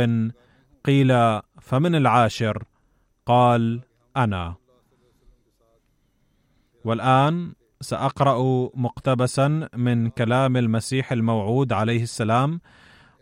[0.86, 2.64] قيل فمن العاشر؟
[3.26, 3.82] قال
[4.18, 4.56] أنا.
[6.86, 12.62] والآن سأقرأ مقتبسا من كلام المسيح الموعود عليه السلام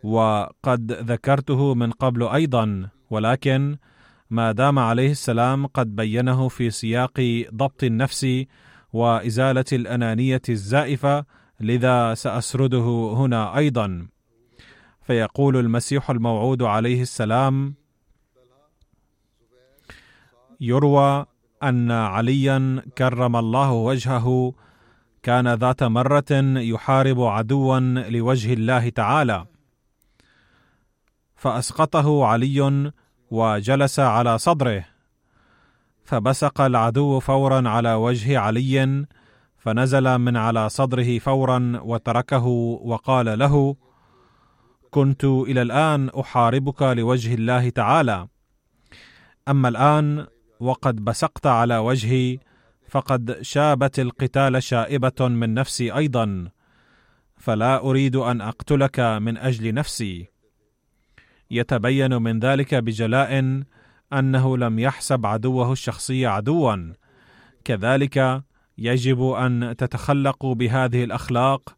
[0.04, 2.90] وقد ذكرته من قبل أيضا.
[3.12, 3.78] ولكن
[4.30, 8.46] ما دام عليه السلام قد بينه في سياق ضبط النفس
[8.94, 11.26] وإزالة الأنانية الزائفة
[11.60, 14.08] لذا سأسرده هنا أيضا.
[15.02, 17.76] فيقول المسيح الموعود عليه السلام
[20.62, 21.26] يروى
[21.64, 24.54] أن عليا كرم الله وجهه
[25.24, 29.46] كان ذات مرة يحارب عدوا لوجه الله تعالى.
[31.36, 32.92] فأسقطه علي
[33.32, 34.86] وجلس على صدره.
[36.04, 39.06] فبصق العدو فورا على وجه علي
[39.58, 42.46] فنزل من على صدره فورا وتركه
[42.84, 43.76] وقال له
[44.92, 48.28] كنت إلى الآن أحاربك لوجه الله تعالى.
[49.48, 50.28] أما الآن
[50.60, 52.40] وقد بصقت على وجهي
[52.90, 56.50] فقد شابت القتال شائبة من نفسي أيضا.
[57.38, 60.31] فلا أريد أن أقتلك من أجل نفسي.
[61.52, 63.64] يتبين من ذلك بجلاء
[64.14, 66.94] أنه لم يحسب عدوه الشخصي عدوا.
[67.64, 68.44] كذلك
[68.78, 71.76] يجب أن تتخلقوا بهذه الأخلاق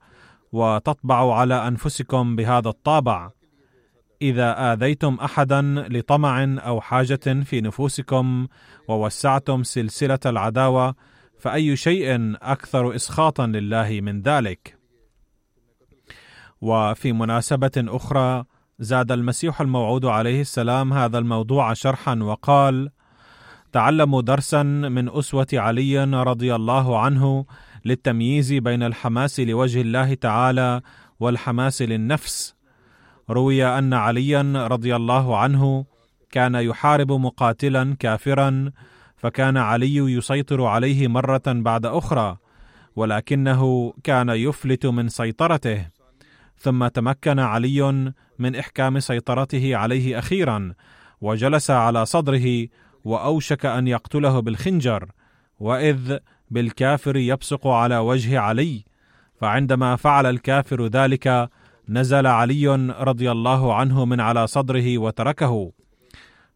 [0.51, 3.31] وتطبعوا على أنفسكم بهذا الطابع.
[4.21, 8.47] إذا آذيتم احدا لطمع أو حاجة في نفوسكم
[8.87, 10.95] ووسعتم سلسلة العداوة
[11.39, 14.77] فأي شيء أكثر اسخاطا لله من ذلك.
[16.61, 18.45] وفي مناسبة أخرى
[18.83, 22.89] زاد المسيح الموعود عليه السلام هذا الموضوع شرحا وقال
[23.71, 27.45] تعلموا درسا من أسوة علي رضي الله عنه
[27.85, 30.81] للتمييز بين الحماس لوجه الله تعالى
[31.19, 32.55] والحماس للنفس.
[33.29, 35.85] روي أن عليا رضي الله عنه
[36.31, 38.71] كان يحارب مقاتلا كافرا
[39.17, 42.37] فكان علي يسيطر عليه مرة بعد أخرى
[42.95, 45.87] ولكنه كان يفلت من سيطرته.
[46.57, 48.13] ثم تمكن علي
[48.43, 50.73] من إحكام سيطرته عليه أخيرا
[51.21, 52.67] وجلس على صدره
[53.03, 55.11] وأوشك أن يقتله بالخنجر
[55.59, 56.17] وإذ
[56.51, 58.83] بالكافر يبصق على وجه علي.
[59.41, 61.49] فعندما فعل الكافر ذلك
[61.89, 62.67] نزل علي
[63.09, 65.71] رضي الله عنه من على صدره وتركه.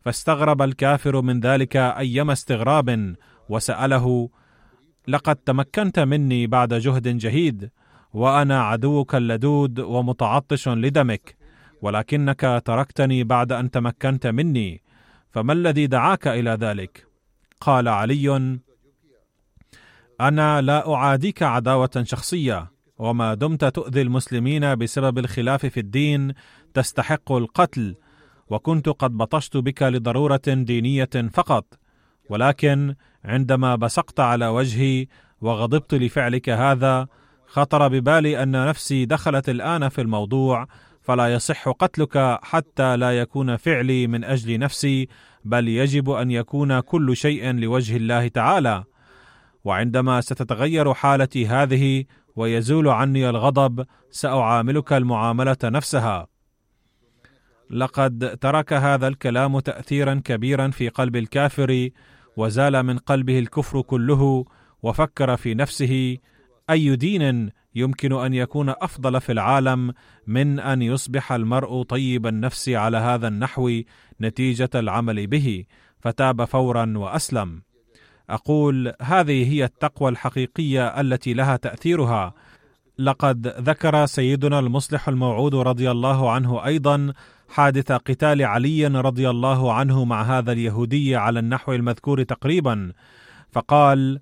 [0.01, 3.15] فاستغرب الكافر من ذلك أيما استغراب
[3.49, 4.29] وسأله
[5.07, 7.69] لقد تمكنت مني بعد جهد جهيد
[8.13, 11.37] وأنا عدوك اللدود ومتعطش لدمك
[11.81, 14.81] ولكنك تركتني بعد أن تمكنت مني
[15.31, 17.07] فما الذي دعاك إلى ذلك؟
[17.61, 18.57] قال علي
[20.21, 26.33] أنا لا أعاديك عداوة شخصية وما دمت تؤذي المسلمين بسبب الخلاف في الدين
[26.73, 27.95] تستحق القتل
[28.49, 31.65] وكنت قد بطشت بك لضرورة دينية فقط
[32.29, 35.07] ولكن عندما بصقت على وجهي
[35.41, 37.07] وغضبت لفعلك هذا
[37.47, 40.67] خطر ببالي أن نفسي دخلت الآن في الموضوع
[41.07, 45.07] فلا يصح قتلك حتى لا يكون فعلي من أجل نفسي
[45.45, 48.83] بل يجب أن يكون كل شيء لوجه الله تعالى.
[49.63, 52.03] وعندما ستتغير حالتي هذه
[52.35, 56.27] ويزول عني الغضب سأعاملك المعاملة نفسها.
[57.69, 61.89] لقد ترك هذا الكلام تاثيرا كبيرا في قلب الكافر
[62.37, 64.45] وزال من قلبه الكفر كله
[64.83, 66.17] وفكر في نفسه
[66.69, 69.93] أي دين يمكن أن يكون أفضل في العالم
[70.27, 73.81] من أن يصبح المرء طيب النفس على هذا النحو
[74.21, 75.65] نتيجة العمل به
[75.99, 77.61] فتاب فورا وأسلم.
[78.29, 82.33] أقول هذه هي التقوى الحقيقية التي لها تأثيرها.
[82.99, 87.13] لقد ذكر سيدنا المصلح الموعود رضي الله عنه أيضا
[87.49, 92.91] حادث قتال علي رضي الله عنه مع هذا اليهودي على النحو المذكور تقريبا
[93.51, 94.19] فقال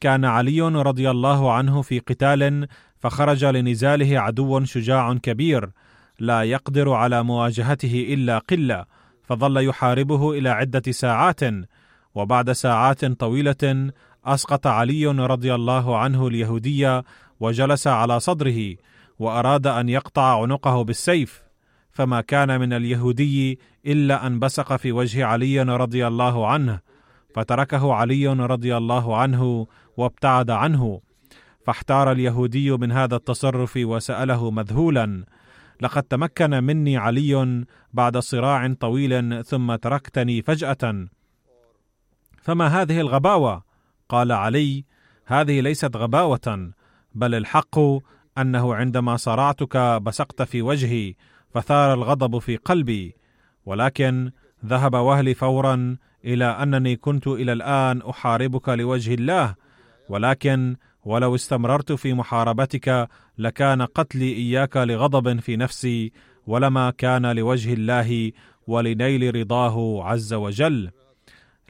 [0.00, 2.66] كان علي رضي الله عنه في قتال
[2.98, 5.70] فخرج لنزاله عدو شجاع كبير
[6.18, 8.84] لا يقدر على مواجهته إلا قلة
[9.22, 11.40] فظل يحاربه إلى عدة ساعات
[12.14, 13.92] وبعد ساعات طويلة
[14.24, 17.02] أسقط علي رضي الله عنه اليهودي
[17.40, 18.76] وجلس على صدره
[19.18, 21.42] وأراد أن يقطع عنقه بالسيف
[21.92, 26.80] فما كان من اليهودي إلا أن بصق في وجه علي رضي الله عنه
[27.34, 29.66] فتركه علي رضي الله عنه
[30.00, 31.00] وابتعد عنه.
[31.66, 35.24] فاحتار اليهودي من هذا التصرف وسأله مذهولا
[35.80, 41.06] لقد تمكن مني علي بعد صراع طويل ثم تركتني فجأة.
[42.42, 43.62] فما هذه الغباوة؟
[44.08, 44.84] قال علي
[45.26, 46.72] هذه ليست غباوة
[47.14, 47.78] بل الحق
[48.38, 51.14] أنه عندما صرعتك بصقت في وجهي
[51.54, 53.14] فثار الغضب في قلبي
[53.66, 54.30] ولكن
[54.66, 59.54] ذهب وهلي فورا إلى أنني كنت إلى الآن أحاربك لوجه الله
[60.10, 63.08] ولكن ولو استمررت في محاربتك
[63.38, 66.12] لكان قتلي إياك لغضب في نفسي
[66.46, 68.32] ولما كان لوجه الله
[68.66, 70.90] ولنيل رضاه عز وجل.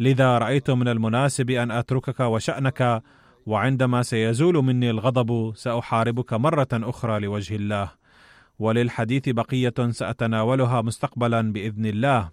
[0.01, 3.03] لذا رأيت من المناسب أن أتركك وشأنك
[3.47, 7.91] وعندما سيزول مني الغضب سأحاربك مرة أخرى لوجه الله.
[8.59, 12.31] وللحديث بقية سأتناولها مستقبلا بإذن الله.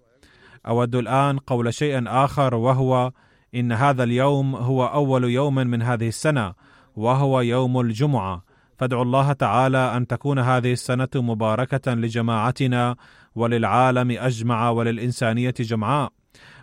[0.67, 3.11] أود الآن قول شيء آخر وهو
[3.59, 6.53] إن هذا اليوم هو أول يوم من هذه السنة
[6.95, 8.43] وهو يوم الجمعة.
[8.77, 12.95] فادعوا الله تعالى أن تكون هذه السنة مباركة لجماعتنا
[13.35, 16.11] وللعالم أجمع وللإنسانية جمعاء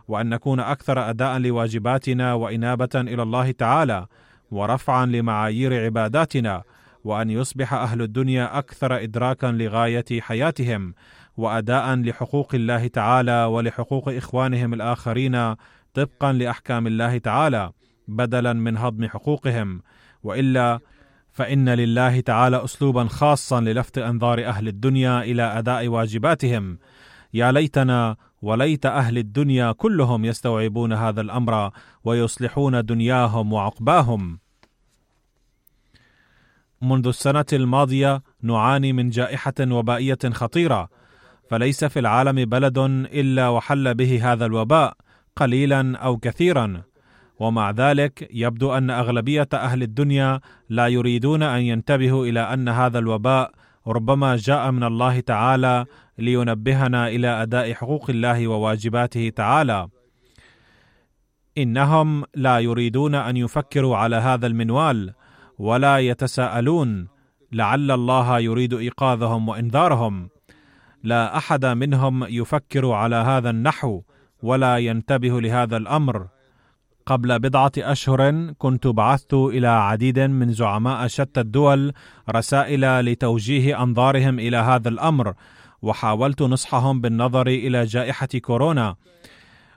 [0.08, 4.06] وأن نكون أكثر أداء لواجباتنا وإنابة إلى الله تعالى
[4.50, 6.62] ورفعا لمعايير عباداتنا
[7.04, 10.94] وأن يصبح أهل الدنيا أكثر ادراكا لغاية حياتهم
[11.36, 15.54] واداء لحقوق الله تعالى ولحقوق إخوانهم الآخرين
[15.94, 17.72] طبقا لأحكام الله تعالى
[18.08, 19.82] بدلا من هضم حقوقهم.
[20.22, 20.78] وإلا
[21.32, 26.78] فإن لله تعالى اسلوبا خاصا للفت أنظار أهل الدنيا إلى أداء واجباتهم.
[27.34, 31.70] يا ليتنا وليت أهل الدنيا كلهم يستوعبون هذا الأمر
[32.04, 34.38] ويصلحون دنياهم وعقباهم.
[36.82, 40.88] منذ السنة الماضية نعاني من جائحة وبائية خطيرة
[41.50, 45.03] فليس في العالم بلد إلا وحل به هذا الوباء.
[45.36, 46.82] قليلا أو كثيرا.
[47.38, 53.50] ومع ذلك يبدو أن أغلبية أهل الدنيا لا يريدون أن ينتبهوا إلى أن هذا الوباء
[53.86, 55.84] ربما جاء من الله تعالى
[56.18, 59.88] لينبهنا إلى أداء حقوق الله وواجباته تعالى.
[61.58, 65.14] إنهم لا يريدون أن يفكروا على هذا المنوال
[65.58, 67.08] ولا يتساءلون
[67.52, 70.28] لعل الله يريد إيقاظهم وإنذارهم.
[71.02, 74.02] لا أحد منهم يفكر على هذا النحو
[74.44, 76.26] ولا ينتبه لهذا الأمر.
[77.06, 81.92] قبل بضعة أشهر كنت بعثت إلى عديد من زعماء شتى الدول
[82.30, 85.34] رسائل لتوجيه أنظارهم إلى هذا الأمر
[85.82, 88.94] وحاولت نصحهم بالنظر إلى جائحة كورونا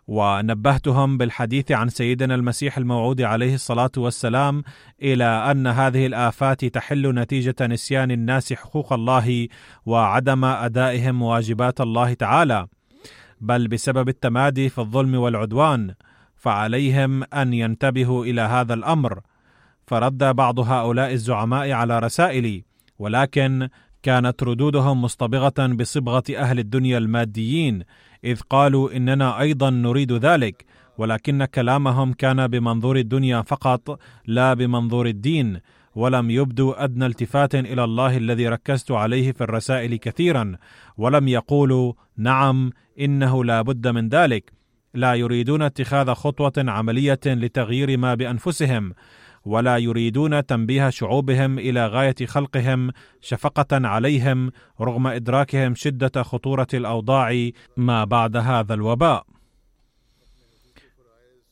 [0.08, 4.64] ونبهتهم بالحديث عن سيدنا المسيح الموعود عليه الصلاة والسلام
[5.02, 9.48] إلى أن هذه الآفات تحل نتيجة نسيان الناس حقوق الله
[9.86, 12.68] وعدم أدائهم واجبات الله تعالى.
[13.42, 15.94] بل بسبب التمادي في الظلم والعدوان
[16.36, 19.20] فعليهم أن ينتبهوا إلى هذا الأمر.
[19.88, 22.64] فرد بعض هؤلاء الزعماء على رسائلي
[23.00, 23.70] ولكن
[24.04, 27.84] كانت ردودهم مصطبغة بصبغة أهل الدنيا الماديين
[28.24, 30.66] إذ قالوا إننا أيضا نريد ذلك
[30.98, 35.60] ولكن كلامهم كان بمنظور الدنيا فقط لا بمنظور الدين.
[35.98, 40.56] ولم يبدوا أدنى التفات إلى الله الذي ركزت عليه في الرسائل كثيرا
[40.98, 44.54] ولم يقولوا نعم إنه لا بد من ذلك.
[44.94, 48.94] لا يريدون اتخاذ خطوة عملية لتغيير ما بأنفسهم
[49.46, 52.92] ولا يريدون تنبيه شعوبهم إلى غاية خلقهم
[53.22, 59.26] شفقة عليهم رغم إدراكهم شدة خطورة الأوضاع ما بعد هذا الوباء.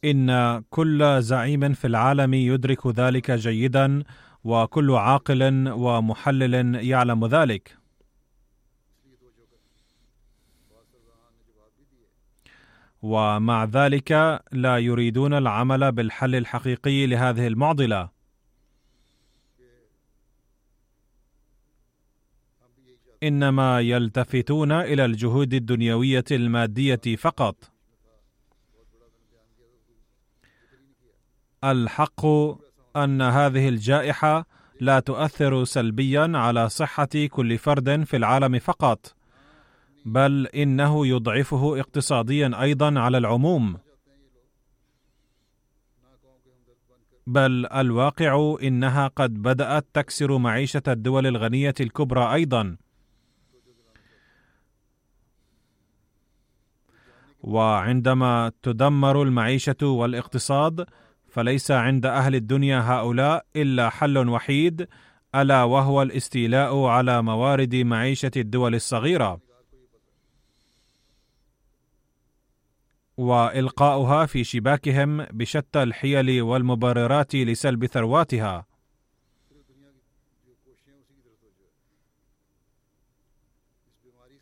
[0.05, 4.03] إن كل زعيم في العالم يدرك ذلك جيدا
[4.45, 7.77] وكل عاقل ومحلل يعلم ذلك.
[13.01, 14.11] ومع ذلك
[14.51, 18.09] لا يريدون العمل بالحل الحقيقي لهذه المعضلة.
[23.23, 27.71] إنما يلتفتون إلى الجهود الدنيوية المادية فقط.
[31.63, 32.25] الحق
[32.95, 34.45] أن هذه الجائحة
[34.79, 39.15] لا تؤثر سلبيا على صحة كل فرد في العالم فقط
[40.05, 43.77] بل إنه يضعفه اقتصاديا أيضا على العموم.
[47.27, 52.77] بل الواقع إنها قد بدأت تكسر معيشة الدول الغنية الكبرى أيضا.
[57.41, 60.85] وعندما تدمر المعيشة والاقتصاد
[61.35, 64.87] فليس عند أهل الدنيا هؤلاء إلا حل وحيد
[65.35, 69.39] ألا وهو الاستيلاء على موارد معيشة الدول الصغيرة.
[73.17, 78.65] وإلقاؤها في شباكهم بشتى الحيل والمبررات لسلب ثرواتها.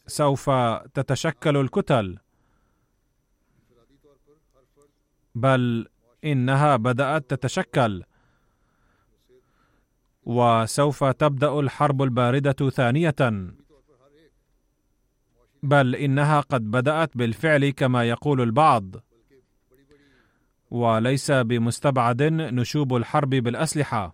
[0.07, 0.49] سوف
[0.93, 2.17] تتشكل الكتل.
[5.35, 5.92] بل
[6.23, 8.03] إنها بدأت تتشكل.
[10.23, 13.15] وسوف تبدأ الحرب الباردة ثانية.
[15.63, 18.95] بل إنها قد بدأت بالفعل كما يقول البعض.
[20.71, 24.13] وليس بمستبعد نشوب الحرب بالأسلحة.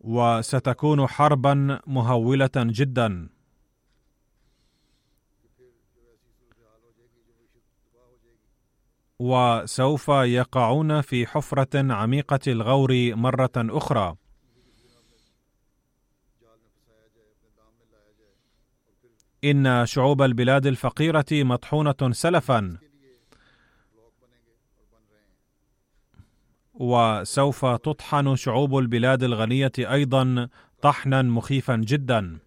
[0.00, 3.28] وستكون حربا مهولة جدا.
[9.18, 14.16] وسوف يقعون في حفرة عميقة الغور مرة أخرى.
[19.44, 22.78] إن شعوب البلاد الفقيرة مطحونة سلفا.
[26.74, 30.48] وسوف تطحن شعوب البلاد الغنية أيضا
[30.82, 32.38] طحنا مخيفا جدا.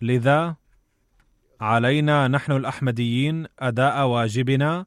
[0.00, 0.56] لذا
[1.60, 4.86] علينا نحن الأحمديين أداء واجبنا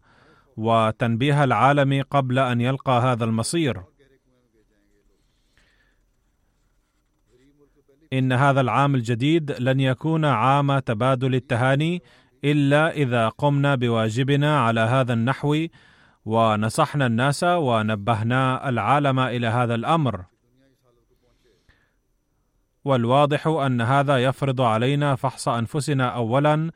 [0.57, 3.81] وتنبيه العالم قبل أن يلقى هذا المصير.
[8.13, 12.01] إن هذا العام الجديد لن يكون عام تبادل التهاني
[12.43, 15.67] إلا إذا قمنا بواجبنا على هذا النحو
[16.25, 20.25] ونصحنا الناس ونبهنا العالم إلى هذا الأمر.
[22.87, 26.71] والواضح أن هذا يفرض علينا فحص أنفسنا اولا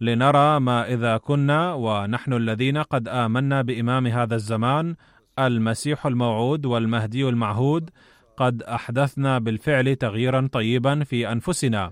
[0.00, 4.96] لنرى ما إذا كنا ونحن الذين قد آمنا بإمام هذا الزمان
[5.38, 7.90] المسيح الموعود والمهدي المعهود
[8.36, 11.90] قد أحدثنا بالفعل تغييرا طيبا في أنفسنا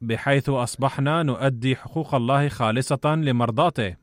[0.00, 3.96] بحيث أصبحنا نؤدي حقوق الله خالصة لمرضاته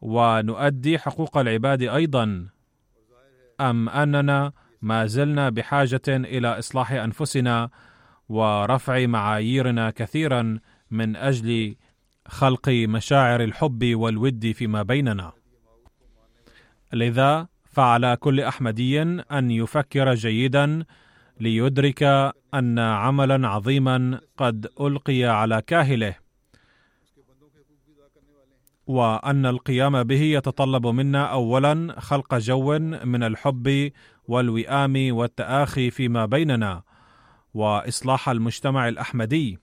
[0.00, 2.48] ونؤدي حقوق العباد أيضا.
[3.60, 4.52] أم أننا
[4.86, 7.70] ما زلنا بحاجة إلى إصلاح أنفسنا
[8.28, 10.58] ورفع معاييرنا كثيرا
[10.90, 11.76] من أجل
[12.28, 15.32] خلق مشاعر الحب والود فيما بيننا.
[16.92, 20.84] لذا فعلى كل أحمدي أن يفكر جيدا
[21.40, 22.02] ليدرك
[22.54, 26.14] أن عملا عظيما قد ألقي على كاهله
[28.86, 33.90] وأن القيام به يتطلب منا اولا خلق جو من الحب
[34.28, 36.82] والوئام والتآخي فيما بيننا
[37.54, 39.58] وإصلاح المجتمع الأحمدي.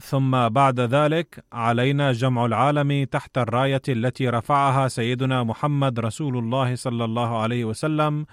[0.00, 7.04] ثم بعد ذلك علينا جمع العالم تحت الراية التي رفعها سيدنا محمد رسول الله صلى
[7.04, 8.26] الله عليه وسلم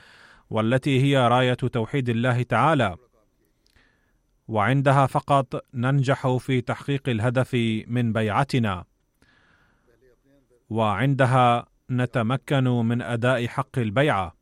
[0.50, 2.96] والتي هي راية توحيد الله تعالى.
[4.48, 7.54] وعندها فقط ننجح في تحقيق الهدف
[7.88, 8.86] من بيعتنا.
[10.70, 14.36] وعندها نتمكن من أداء حق البيعة.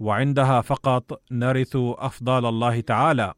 [0.00, 3.34] وعندها فقط نرث افضال الله تعالى.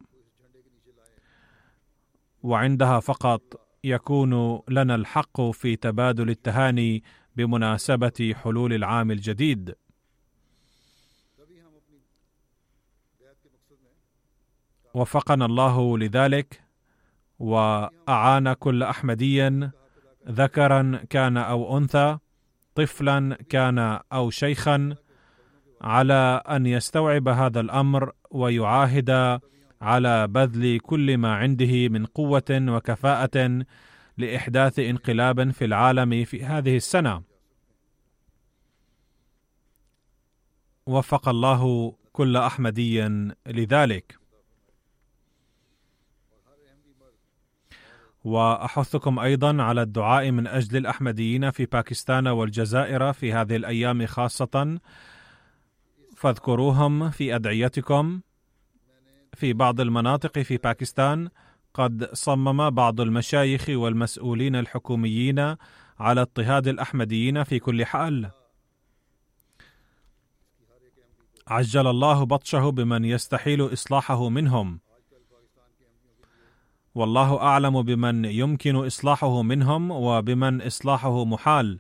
[2.43, 3.43] وعندها فقط
[3.85, 7.03] يكون لنا الحق في تبادل التهاني
[7.37, 9.75] بمناسبة حلول العام الجديد.
[14.95, 16.63] وفقنا الله لذلك
[17.39, 19.49] وأعان كل أحمدي
[20.29, 22.19] ذكرا كان أو أنثى
[22.75, 23.79] طفلا كان
[24.13, 24.97] أو شيخا
[25.81, 29.41] على أن يستوعب هذا الأمر ويعاهد
[29.81, 33.65] على بذل كل ما عنده من قوة وكفاءة
[34.19, 37.23] لإحداث انقلاب في العالم في هذه السنة.
[40.87, 43.01] وفق الله كل أحمدي
[43.47, 44.22] لذلك.
[48.25, 54.79] وأحثكم أيضا على الدعاء من أجل الأحمديين في باكستان والجزائر في هذه الأيام خاصة.
[56.17, 58.21] فاذكروهم في أدعيتكم.
[59.35, 61.29] في بعض المناطق في باكستان
[61.75, 65.57] قد صمم بعض المشايخ والمسؤولين الحكوميين
[65.99, 68.31] على اضطهاد الأحمديين في كل حال.
[71.47, 74.81] عجل الله بطشه بمن يستحيل إصلاحه منهم.
[76.95, 81.79] والله أعلم بمن يمكن إصلاحه منهم وبمن إصلاحه محال.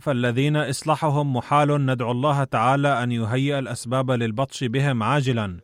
[0.00, 5.60] فالذين إصلاحهم محال ندعو الله تعالى أن يهيئ الأسباب للبطش بهم عاجلا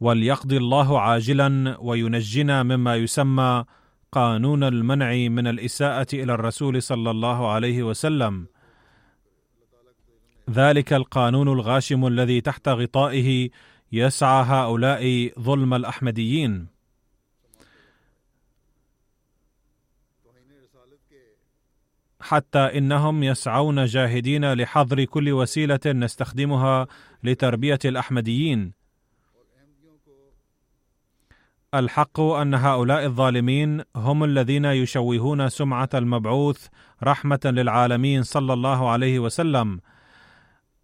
[0.00, 3.64] وليقضي الله عاجلا وينجنا مما يسمى
[4.12, 8.46] قانون المنع من الإساءة إلى الرسول صلى الله عليه وسلم.
[10.50, 13.50] ذلك القانون الغاشم الذي تحت غطائه
[13.92, 16.74] يسعى هؤلاء ظلم الأحمديين.
[22.20, 26.86] حتى إنهم يسعون جاهدين لحظر كل وسيلة نستخدمها
[27.22, 28.72] لتربية الأحمديين.
[31.74, 36.68] الحق أن هؤلاء الظالمين هم الذين يشوهون سمعة المبعوث
[37.02, 39.80] رحمة للعالمين صلى الله عليه وسلم.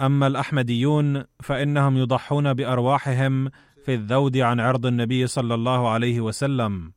[0.01, 3.51] أما الأحمديون فإنهم يضحون بأرواحهم
[3.85, 6.93] في الذود عن عرض النبي صلى الله عليه وسلم.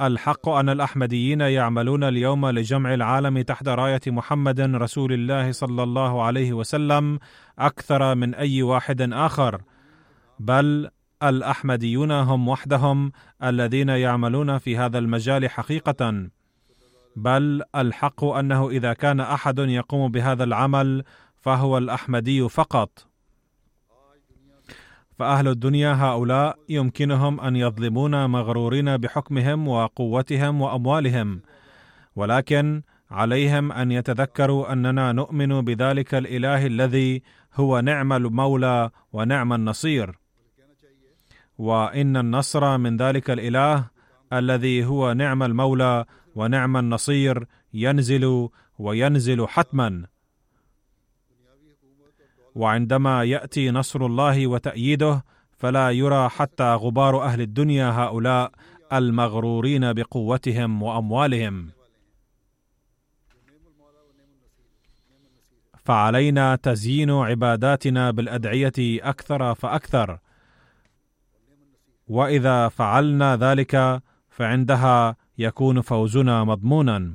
[0.00, 6.52] الحق أن الأحمديين يعملون اليوم لجمع العالم تحت راية محمد رسول الله صلى الله عليه
[6.52, 7.18] وسلم
[7.58, 9.62] أكثر من أي واحد آخر.
[10.38, 10.88] بل
[11.22, 13.12] الأحمديون هم وحدهم
[13.44, 16.30] الذين يعملون في هذا المجال حقيقة.
[17.16, 21.04] بل الحق أنه إذا كان أحد يقوم بهذا العمل
[21.40, 23.06] فهو الأحمدي فقط.
[25.18, 31.40] فأهل الدنيا هؤلاء يمكنهم أن يظلمون مغرورين بحكمهم وقوتهم وأموالهم
[32.16, 37.22] ولكن عليهم أن يتذكروا أننا نؤمن بذلك الإله الذي
[37.54, 40.18] هو نعم المولى ونعم النصير.
[41.58, 43.90] وإن النصر من ذلك الإله
[44.32, 50.06] الذي هو نعم المولى ونعم النصير ينزل وينزل حتما.
[52.54, 55.24] وعندما يأتي نصر الله وتأييده
[55.58, 58.52] فلا يرى حتى غبار أهل الدنيا هؤلاء
[58.92, 61.70] المغرورين بقوتهم وأموالهم.
[65.84, 70.18] فعلينا تزيين عباداتنا بالأدعية أكثر فأكثر.
[72.08, 77.12] وإذا فعلنا ذلك فعندها يكون فوزنا مضمونا.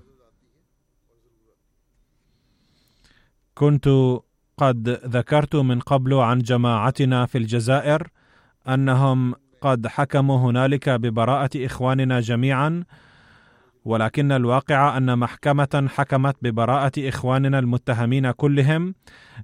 [3.56, 3.90] كنت
[4.58, 8.08] قد ذكرت من قبل عن جماعتنا في الجزائر
[8.68, 12.84] أنهم قد حكموا هنالك ببراءة إخواننا جميعا
[13.86, 18.96] ولكن الواقع أن محكمة حكمت ببراءة إخواننا المتهمين كلهم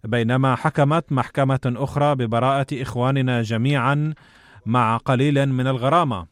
[0.03, 4.14] بينما حكمت محكمة أخرى ببراءة إخواننا جميعا
[4.66, 6.28] مع قليل من الغرامة.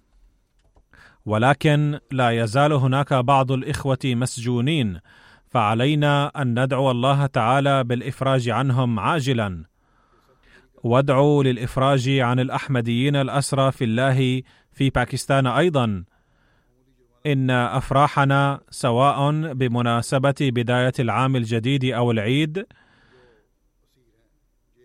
[1.26, 5.00] ولكن لا يزال هناك بعض الإخوة مسجونين
[5.50, 9.64] فعلينا أن ندعو الله تعالى بالإفراج عنهم عاجلا.
[10.84, 14.42] وادعوا للإفراج عن الأحمديين الأسرى في الله
[14.72, 16.04] في باكستان أيضا.
[17.26, 22.66] إن أفراحنا سواء بمناسبة بداية العام الجديد أو العيد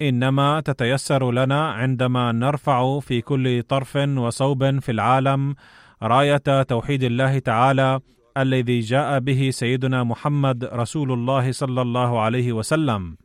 [0.03, 5.55] إنما تتيسر لنا عندما نرفع في كل طرف وصوب في العالم
[6.03, 8.01] راية توحيد الله تعالى
[8.37, 13.17] الذي جاء به سيدنا محمد رسول الله صلى الله عليه وسلم.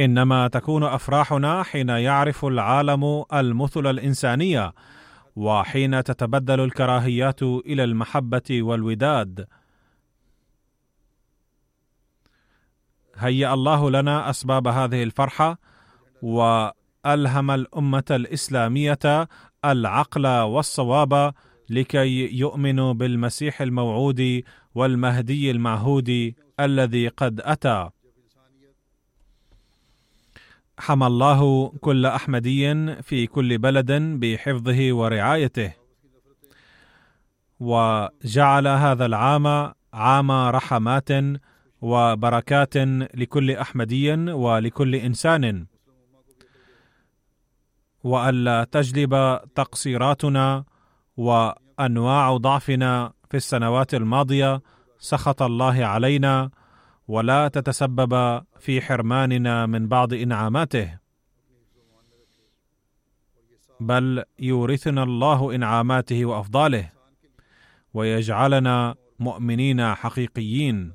[0.00, 4.72] إنما تكون أفراحنا حين يعرف العالم المثل الإنسانية
[5.36, 9.46] وحين تتبدل الكراهيات إلى المحبة والوداد.
[13.16, 15.58] هيأ الله لنا أسباب هذه الفرحة
[16.22, 19.28] وألهم الأمة الإسلامية
[19.64, 21.34] العقل والصواب
[21.72, 24.42] لكي يؤمنوا بالمسيح الموعود
[24.74, 27.90] والمهدي المعهود الذي قد أتى.
[30.78, 35.72] حمى الله كل أحمدي في كل بلد بحفظه ورعايته.
[37.60, 41.08] وجعل هذا العام عام رحمات
[41.80, 42.76] وبركات
[43.16, 45.66] لكل أحمدي ولكل إنسان.
[48.04, 50.64] وألا تجلب تقصيراتنا
[51.78, 54.62] وانواع ضعفنا في السنوات الماضية
[54.98, 56.50] سخط الله علينا
[57.08, 60.98] ولا تتسبب في حرماننا من بعض إنعاماته.
[63.80, 66.88] بل يورثنا الله إنعاماته وأفضاله
[67.94, 70.94] ويجعلنا مؤمنين حقيقيين.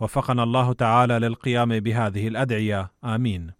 [0.00, 2.90] وفقنا الله تعالى للقيام بهذه الأدعية.
[3.04, 3.57] آمين.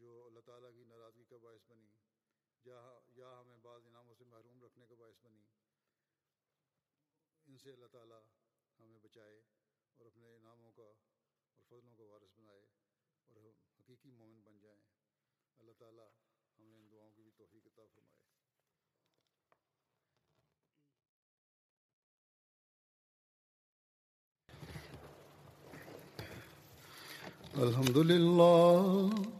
[0.00, 1.88] جو اللہ تعالیٰ کی ناراضگی کا باعث بنی،
[2.64, 5.42] یا یا ہمیں بعض انعاموں سے محروم رکھنے کا باعث بنی،
[7.46, 8.20] ان سے اللہ تعالیٰ
[8.78, 9.42] ہمیں بچائے
[9.96, 12.66] اور اپنے انعاموں کا اور فضلوں کا وارث بنائے
[13.26, 14.80] اور ہم حقیقی مومن بن جائیں۔
[15.58, 16.08] اللہ تعالیٰ
[16.58, 18.28] ہمیں ان دعاؤں کی بھی توفیق عطا فرمائے۔
[27.54, 29.39] الحمد للہ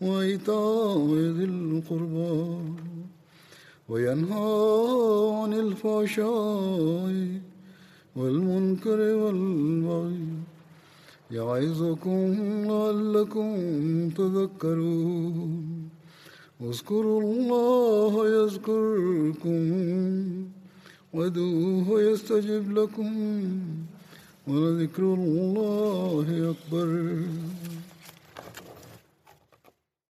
[0.00, 2.38] وإيتاء ذي القربى
[3.88, 4.50] وينهى
[5.40, 7.14] عن الفحشاء
[8.16, 10.26] والمنكر والبغي
[11.30, 12.34] يعظكم
[12.70, 13.50] لعلكم
[14.10, 15.88] تذكرون.
[16.62, 19.62] اذكروا الله يذكركم
[21.14, 23.12] ودوه يستجب لكم
[24.48, 26.88] ولذكر الله أكبر.